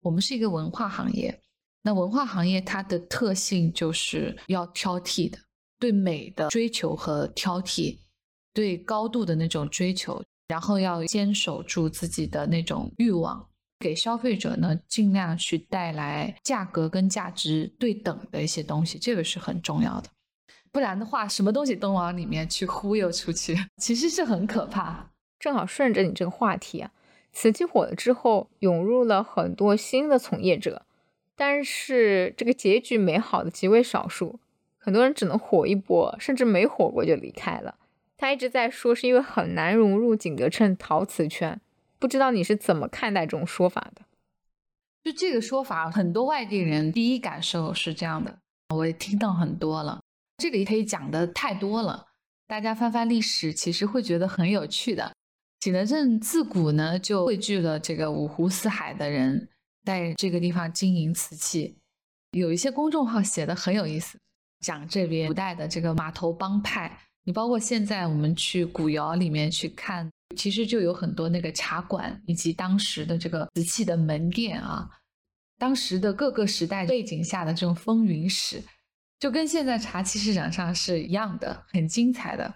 [0.00, 1.38] 我们是一个文化行业，
[1.82, 5.36] 那文化行业它的特性就是要挑剔的，
[5.78, 7.98] 对美的追求和挑剔，
[8.54, 13.46] 对高度的那种追求，然后要坚守住自己的那种欲望，
[13.78, 20.08] 给消费者呢尽量去带来价格跟价值对等的一些东西，这个是很重要的。
[20.76, 25.08] 不然的话，什么东西都往里面去忽悠出去， 其实是很可怕。
[25.38, 26.90] 正好顺着你这个话题啊，
[27.32, 30.84] 瓷器火了之后，涌入了很多新的从业者，
[31.34, 34.38] 但是这个结局美好的极为少数，
[34.76, 37.76] 很多人只能火一波，甚至没火过就离开了。
[38.18, 41.58] 他一直在说是因为很难融入景德镇陶瓷圈，
[41.98, 44.02] 不知道你是怎么看待这种说法的？
[45.02, 48.40] 就这个说法，很多外地人第一感受是这样的，
[48.74, 50.02] 我也听到很多了。
[50.38, 52.08] 这里可以讲的太多了，
[52.46, 55.12] 大家翻翻历史，其实会觉得很有趣的。
[55.60, 59.48] 景德镇自古呢就汇聚了这个五湖四海的人，
[59.84, 61.78] 在这个地方经营瓷器。
[62.32, 64.18] 有一些公众号写的很有意思，
[64.60, 66.98] 讲这边古代的这个码头帮派。
[67.24, 74.88] 你包括现在我们去古窑里面去看，其实就有很多那个茶馆以及当时的这个瓷器的门店啊，
[75.58, 78.62] 当时的各个时代背景下的这种风云史。
[79.18, 82.54] 就跟现在茶器市场上是一样的，很精彩的。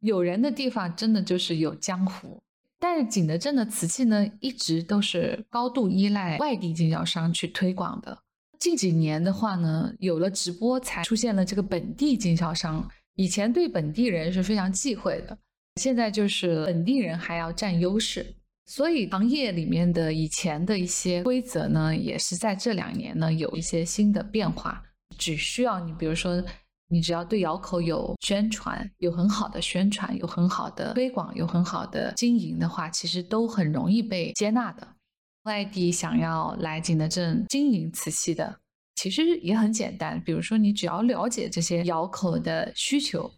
[0.00, 2.42] 有人的地方真的就是有江湖。
[2.78, 8.18] 但是景德镇的瓷器呢，一直都是高度依赖外地经销商去推广的。
[8.58, 12.88] 近几年的话呢，有了直播，才出现了这个本地经销商。
[13.16, 15.36] 以前对本地人是非常忌讳的，
[15.76, 18.34] 现在就是本地人还要占优势。
[18.64, 24.82] 所以行业里面的以前的一些规则呢，也是在这两年呢有一些新的变化。
[25.18, 26.42] 只需要你，比如说，
[26.88, 34.96] 你只要对窑口有宣传，有很好的宣传，有很好的推广，有很好的经营的话，其实都很容易被接纳的。
[35.44, 38.60] 外地想要来景德镇经营瓷器的，
[38.96, 40.22] 其实也很简单。
[40.22, 43.30] 比如说，你只要了解这些窑口的需求，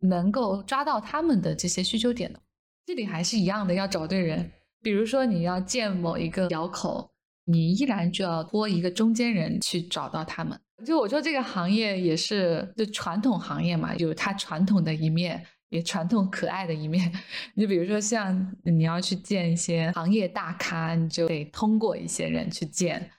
[0.00, 2.40] 能够抓到他们的这些需求点的。
[2.86, 4.50] 这里还是一样的，要找对人。
[4.80, 7.10] 比如说你要建某一个窑口，
[7.44, 10.58] 你依然就要托一个中间人去找到他们。
[10.84, 17.12] 就我说这个行业也是就传统行业嘛，有它传统的一面，也传统可爱的一面。
[17.54, 23.10] 你比如说像你要去见一些行业大咖，你就得通过一些人去见。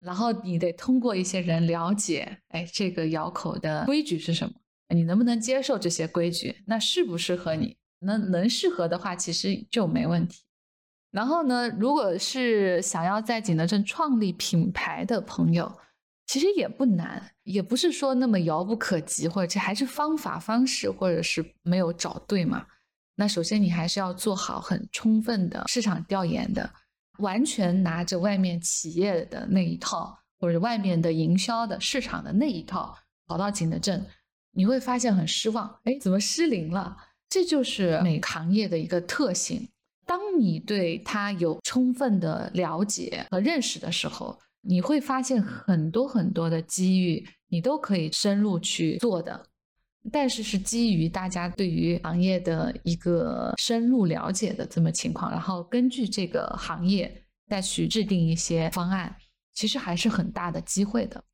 [0.00, 4.54] 然后你得通过一些人了解，哎，这个窑口的规矩是什么？
[4.94, 6.62] 你能不能接受这些规矩？
[6.66, 7.76] 那适不适合你？
[8.00, 10.44] 能能适合的话，其实就没问题。
[11.10, 15.70] 然后呢，如果是想要在景德镇创立品牌的朋友，
[16.28, 22.64] 其实也不难，也不是说那么遥不可及，或者这还是方法方式，或者是没有找对嘛。
[23.16, 26.70] 那首先你还是要做好很充分的市场调研的。
[27.18, 34.06] 完全拿着外面企业的那一套，或者外面的营销的市场的那一套跑到景德镇，
[34.52, 35.80] 你会发现很失望。
[35.82, 36.96] 哎，怎么失灵了？
[37.28, 39.68] 这就是每行业的一个特性。
[40.06, 44.38] 当你对它有充分的了解和认识的时候，
[44.68, 49.46] 你会发现很多很多的机遇，你都可以深入去做的。
[50.12, 59.16] 但是是基于大家对于行业的一个深入了解的这么情况，然后根据这个行业再去制定一些方案，
[59.54, 61.24] 其实还是很大的机会的。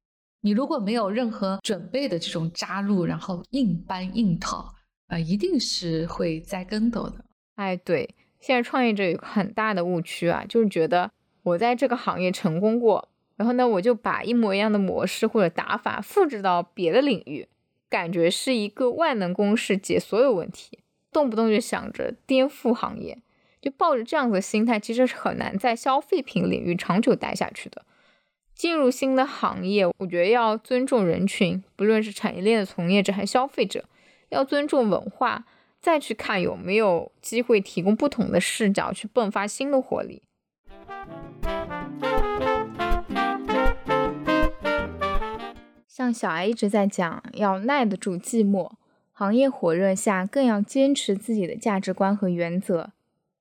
[0.41, 4.73] 你如果没有任何准备的这种扎入，然后硬搬硬套，
[5.09, 7.25] 呃，一定是会栽跟斗的。
[7.57, 11.11] 哎，对，现在创业者有个很大的误区啊，就是觉得
[11.43, 17.49] 我在这个行业成功过，然后呢，我就把一模一样的模式或者打法复制到别的领域。
[17.91, 20.81] 感觉是一个万能公式解所有问题，
[21.13, 23.19] 动不动就想着颠覆行业，
[23.63, 27.85] 就抱着这样子的心态，其实是很难在消费品领域长久待下去的。
[28.53, 33.85] 进入新的行业，我觉得要尊重人群，不论是产业链的从业者还是消费者，
[34.31, 35.45] 要尊重文化，
[35.81, 40.23] 再去看有没有机会提供不同的视角，去迸发新的活力。
[45.97, 48.73] 像小艾一直在讲，要耐得住寂寞，
[49.13, 52.91] 行业火热下更要坚持自己的价值观和原则。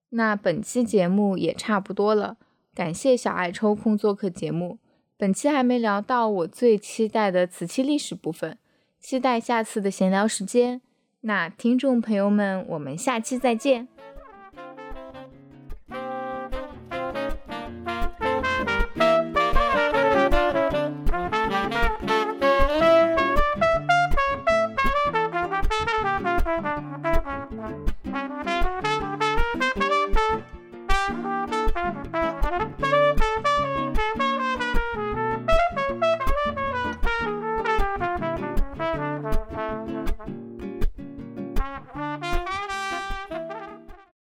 [0.10, 2.38] 那本期节目也差不多了，
[2.76, 4.78] 感谢小艾抽空做客节目。
[5.18, 8.60] 本期还没聊到我最期待的瓷器历史部分，
[8.99, 10.80] 期待下次的闲聊时间。
[11.22, 13.88] 那听众朋友们，我们下期再见。